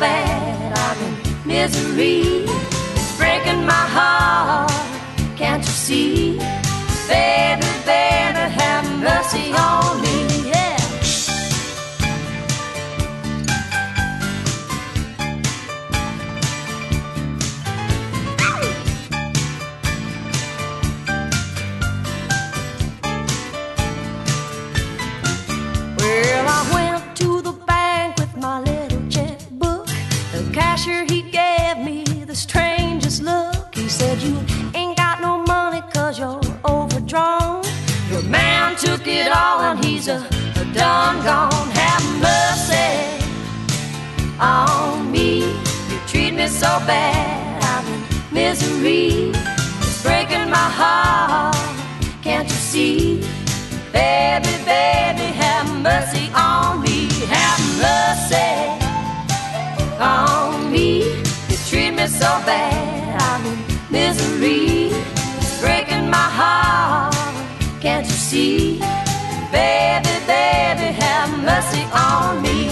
Bad, 0.00 0.72
I'm 0.86 0.98
in 1.04 1.46
misery. 1.46 2.44
It's 2.96 3.16
breaking 3.18 3.64
my 3.66 3.84
heart. 3.96 4.72
Can't 5.36 5.62
you 5.62 5.76
see? 5.86 6.38
Baby, 7.06 7.68
baby, 7.84 8.44
have 8.60 8.86
mercy 8.98 9.52
on 9.52 10.00
me. 10.02 10.09
Said, 34.10 34.22
You 34.22 34.36
ain't 34.74 34.96
got 34.96 35.20
no 35.20 35.42
money 35.42 35.82
cause 35.92 36.18
you're 36.18 36.40
overdrawn. 36.64 37.64
Your 38.10 38.22
man 38.22 38.76
took 38.76 39.06
it 39.06 39.28
all 39.28 39.60
and 39.60 39.84
he's 39.84 40.08
a, 40.08 40.18
a 40.56 40.64
done 40.74 41.16
gone. 41.24 41.68
Have 41.82 42.04
mercy 42.28 43.24
on 44.40 45.10
me. 45.12 45.38
You 45.90 45.98
treat 46.06 46.34
me 46.34 46.46
so 46.48 46.70
bad, 46.86 47.62
I'm 47.72 47.86
in 47.94 48.00
misery. 48.34 49.30
It's 49.80 50.02
breaking 50.02 50.48
my 50.50 50.68
heart. 50.80 51.54
Can't 52.22 52.48
you 52.48 52.60
see? 52.72 53.20
Baby, 53.92 54.54
baby, 54.70 55.26
have 55.42 55.68
mercy 55.88 56.30
on 56.34 56.82
me. 56.82 57.08
Have 57.36 57.62
mercy 57.86 58.50
on 60.00 60.72
me. 60.72 60.86
You 61.50 61.56
treat 61.68 61.92
me 61.92 62.06
so 62.06 62.30
bad, 62.46 63.20
I'm 63.22 63.46
in 63.46 63.59
misery 63.90 64.90
is 65.40 65.60
breaking 65.60 66.08
my 66.08 66.16
heart. 66.16 67.14
Can't 67.80 68.06
you 68.06 68.12
see? 68.12 68.78
Baby, 69.50 70.14
baby, 70.26 70.92
have 71.02 71.30
mercy 71.42 71.84
on 71.92 72.42
me. 72.42 72.70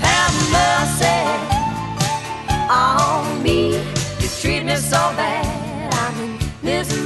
Have 0.00 0.34
mercy 0.52 1.18
on 2.68 3.35
so 4.80 4.96
bad. 5.16 5.94
I'm 5.94 6.20
in 6.20 6.38
this. 6.62 7.05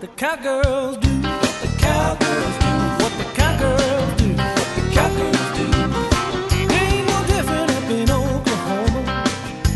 The 0.00 0.06
cowgirls 0.08 0.96
do. 0.98 1.08
What 1.22 1.54
the 1.60 1.68
cowgirls 1.78 2.56
do. 2.62 2.72
What 3.02 3.12
the 3.18 3.24
cowgirls 3.34 4.12
do. 4.20 4.28
What 4.36 4.70
the 4.76 4.82
cowgirls 4.94 5.50
do. 5.58 5.66
They 6.68 6.84
ain't 6.94 7.06
no 7.08 7.18
different 7.26 7.70
up 7.72 7.90
in 7.90 8.08
Oklahoma. 8.08 9.24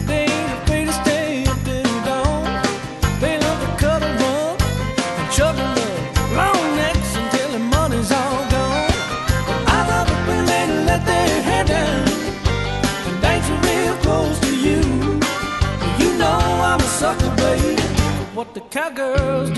They 0.07 0.25
ain't 0.27 0.53
afraid 0.62 0.87
to 0.87 0.93
stay 0.93 1.45
up 1.47 1.59
till 1.64 2.05
dawn. 2.05 2.45
They 3.20 3.39
love 3.39 3.61
to 3.66 3.70
cuddle 3.83 4.23
up 4.39 4.62
and 5.18 5.33
chug 5.33 5.59
a. 5.59 5.73
Long 6.37 6.77
necks 6.77 7.16
until 7.16 7.51
the 7.51 7.59
money's 7.59 8.12
all 8.12 8.45
gone. 8.51 8.93
I 9.66 9.79
love 9.89 10.09
it 10.09 10.23
when 10.29 10.47
they 10.47 10.85
let 10.87 11.05
their 11.05 11.43
hair 11.43 11.64
down 11.64 12.09
and 13.09 13.20
dance 13.20 13.49
real 13.66 13.97
close 14.07 14.39
to 14.41 14.55
you. 14.55 14.81
You 15.99 16.16
know 16.16 16.39
I'm 16.70 16.79
a 16.79 16.91
sucker, 17.01 17.35
baby. 17.37 17.83
What 18.35 18.55
the 18.55 18.61
cowgirls 18.61 19.51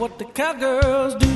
What 0.00 0.18
the 0.18 0.24
cowgirls 0.24 1.14
do. 1.16 1.29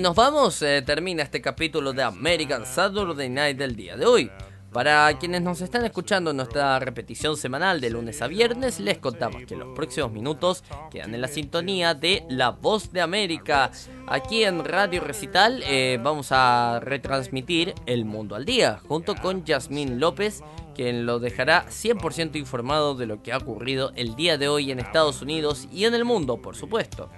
Nos 0.00 0.14
vamos, 0.14 0.62
eh, 0.62 0.82
termina 0.82 1.24
este 1.24 1.40
capítulo 1.40 1.92
de 1.92 2.04
American 2.04 2.64
Saturday 2.64 3.28
Night 3.28 3.56
del 3.58 3.74
día 3.74 3.96
de 3.96 4.06
hoy. 4.06 4.30
Para 4.72 5.12
quienes 5.18 5.42
nos 5.42 5.60
están 5.60 5.84
escuchando 5.84 6.30
en 6.30 6.36
nuestra 6.36 6.78
repetición 6.78 7.36
semanal 7.36 7.80
de 7.80 7.90
lunes 7.90 8.22
a 8.22 8.28
viernes, 8.28 8.78
les 8.78 8.98
contamos 8.98 9.42
que 9.44 9.54
en 9.54 9.60
los 9.60 9.74
próximos 9.74 10.12
minutos 10.12 10.62
quedan 10.90 11.14
en 11.14 11.20
la 11.20 11.26
sintonía 11.26 11.94
de 11.94 12.24
La 12.28 12.50
Voz 12.50 12.92
de 12.92 13.00
América. 13.00 13.72
Aquí 14.06 14.44
en 14.44 14.64
Radio 14.64 15.00
Recital 15.00 15.64
eh, 15.66 15.98
vamos 16.00 16.28
a 16.30 16.78
retransmitir 16.80 17.74
El 17.86 18.04
Mundo 18.04 18.36
al 18.36 18.44
Día, 18.44 18.80
junto 18.86 19.16
con 19.16 19.44
Yasmín 19.44 19.98
López, 19.98 20.44
quien 20.76 21.06
lo 21.06 21.18
dejará 21.18 21.66
100% 21.66 22.36
informado 22.36 22.94
de 22.94 23.06
lo 23.06 23.20
que 23.20 23.32
ha 23.32 23.38
ocurrido 23.38 23.90
el 23.96 24.14
día 24.14 24.38
de 24.38 24.48
hoy 24.48 24.70
en 24.70 24.78
Estados 24.78 25.22
Unidos 25.22 25.66
y 25.72 25.86
en 25.86 25.94
el 25.94 26.04
mundo, 26.04 26.40
por 26.40 26.54
supuesto. 26.54 27.10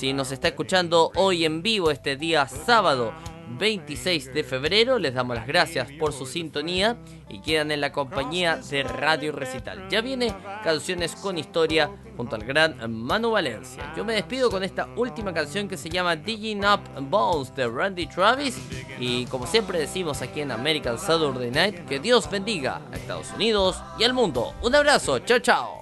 Si 0.00 0.14
nos 0.14 0.32
está 0.32 0.48
escuchando 0.48 1.12
hoy 1.14 1.44
en 1.44 1.60
vivo 1.60 1.90
este 1.90 2.16
día 2.16 2.48
sábado 2.48 3.12
26 3.58 4.32
de 4.32 4.44
febrero, 4.44 4.98
les 4.98 5.12
damos 5.12 5.36
las 5.36 5.46
gracias 5.46 5.92
por 5.98 6.14
su 6.14 6.24
sintonía 6.24 6.96
y 7.28 7.42
quedan 7.42 7.70
en 7.70 7.82
la 7.82 7.92
compañía 7.92 8.56
de 8.56 8.82
Radio 8.82 9.30
Recital. 9.30 9.90
Ya 9.90 10.00
viene 10.00 10.34
Canciones 10.64 11.14
con 11.16 11.36
Historia 11.36 11.90
junto 12.16 12.34
al 12.34 12.44
gran 12.44 12.90
Manu 12.90 13.32
Valencia. 13.32 13.92
Yo 13.94 14.02
me 14.02 14.14
despido 14.14 14.50
con 14.50 14.64
esta 14.64 14.88
última 14.96 15.34
canción 15.34 15.68
que 15.68 15.76
se 15.76 15.90
llama 15.90 16.16
Digging 16.16 16.64
Up 16.64 16.80
Bones 17.10 17.54
de 17.54 17.68
Randy 17.68 18.06
Travis 18.06 18.58
y 18.98 19.26
como 19.26 19.46
siempre 19.46 19.78
decimos 19.78 20.22
aquí 20.22 20.40
en 20.40 20.50
American 20.50 20.98
Saturday 20.98 21.50
Night, 21.50 21.84
que 21.84 21.98
Dios 22.00 22.30
bendiga 22.30 22.80
a 22.90 22.96
Estados 22.96 23.30
Unidos 23.34 23.76
y 23.98 24.04
al 24.04 24.14
mundo. 24.14 24.54
Un 24.62 24.74
abrazo, 24.74 25.18
chao 25.18 25.40
chao. 25.40 25.79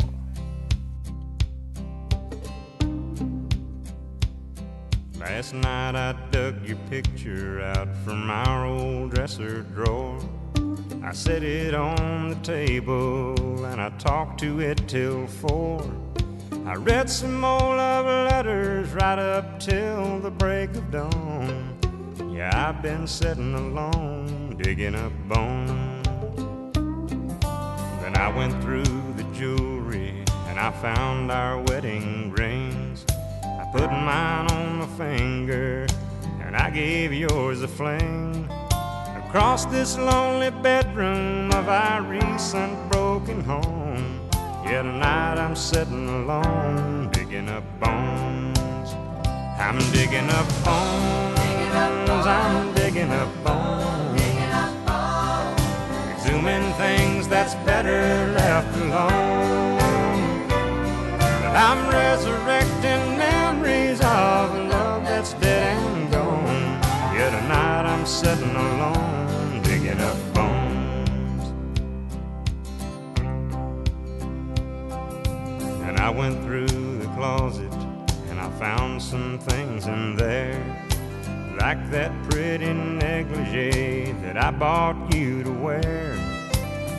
Last 5.31 5.53
night 5.53 5.95
I 5.95 6.15
dug 6.31 6.67
your 6.67 6.79
picture 6.89 7.61
out 7.61 7.95
from 8.03 8.31
our 8.31 8.65
old 8.65 9.11
dresser 9.11 9.61
drawer. 9.61 10.19
I 11.05 11.13
set 11.13 11.43
it 11.43 11.75
on 11.75 12.31
the 12.31 12.35
table 12.37 13.67
and 13.67 13.79
I 13.79 13.91
talked 13.99 14.41
to 14.41 14.61
it 14.61 14.89
till 14.89 15.27
four. 15.27 15.85
I 16.65 16.77
read 16.77 17.11
some 17.11 17.45
old 17.45 17.77
love 17.77 18.07
letters 18.07 18.89
right 18.95 19.19
up 19.19 19.61
till 19.61 20.19
the 20.19 20.31
break 20.31 20.71
of 20.71 20.91
dawn. 20.91 21.79
Yeah, 22.33 22.51
I've 22.55 22.81
been 22.81 23.07
sitting 23.07 23.55
alone 23.55 24.57
digging 24.63 24.95
up 24.95 25.13
bones. 25.29 26.09
Then 28.01 28.17
I 28.17 28.33
went 28.35 28.63
through 28.63 29.13
the 29.19 29.27
jewelry 29.35 30.25
and 30.47 30.59
I 30.59 30.71
found 30.81 31.31
our 31.31 31.61
wedding 31.61 32.33
rings. 32.33 32.48
Put 33.71 33.91
mine 33.91 34.51
on 34.51 34.79
my 34.79 34.87
finger 34.87 35.87
and 36.41 36.57
I 36.57 36.71
gave 36.71 37.13
yours 37.13 37.61
a 37.61 37.69
fling. 37.69 38.51
Across 39.27 39.67
this 39.67 39.99
lonely 39.99 40.51
bedroom 40.51 41.53
of 41.53 41.69
our 41.69 42.01
recent 42.01 42.91
broken 42.91 43.43
home. 43.43 44.31
yet 44.65 44.85
tonight 44.85 45.37
I'm 45.37 45.55
sitting 45.55 46.09
alone 46.09 47.11
digging 47.13 47.51
up 47.51 47.65
bones. 47.79 48.95
I'm 49.61 49.79
digging 49.93 50.31
up 50.31 50.49
bones. 50.65 51.39
I'm 52.27 52.75
digging 52.75 53.11
up 53.11 53.45
bones. 53.45 54.23
Exhuming 56.15 56.73
things 56.79 57.29
that's 57.29 57.55
better 57.67 58.33
left 58.33 58.75
alone. 58.79 59.79
I'm 61.55 61.87
resurrecting 61.91 63.08
sitting 68.29 68.57
alone, 68.57 69.63
digging 69.63 69.99
up 70.01 70.35
bones. 70.35 71.45
And 75.87 75.97
I 75.97 76.11
went 76.11 76.45
through 76.45 76.99
the 76.99 77.07
closet 77.17 77.73
and 78.29 78.39
I 78.39 78.51
found 78.59 79.01
some 79.01 79.39
things 79.39 79.87
in 79.87 80.15
there. 80.17 80.61
Like 81.59 81.91
that 81.91 82.13
pretty 82.29 82.71
negligee 82.75 84.13
that 84.21 84.37
I 84.37 84.51
bought 84.51 85.15
you 85.15 85.43
to 85.45 85.51
wear. 85.51 86.13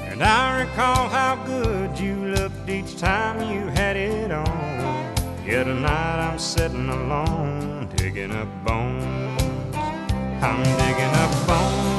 And 0.06 0.24
I 0.24 0.62
recall 0.62 1.10
how 1.10 1.36
good 1.46 2.00
you 2.00 2.16
looked 2.34 2.68
each 2.68 2.98
time 2.98 3.38
you 3.54 3.68
had 3.68 3.96
it 3.96 4.32
on. 4.32 4.48
Yeah, 5.46 5.64
tonight 5.64 6.28
I'm 6.28 6.40
sitting 6.40 6.90
alone, 6.90 7.88
digging 7.98 8.32
up 8.32 8.50
bones. 8.66 9.39
I'm 10.42 10.64
digging 10.64 11.14
up 11.16 11.48
bones. 11.48 11.99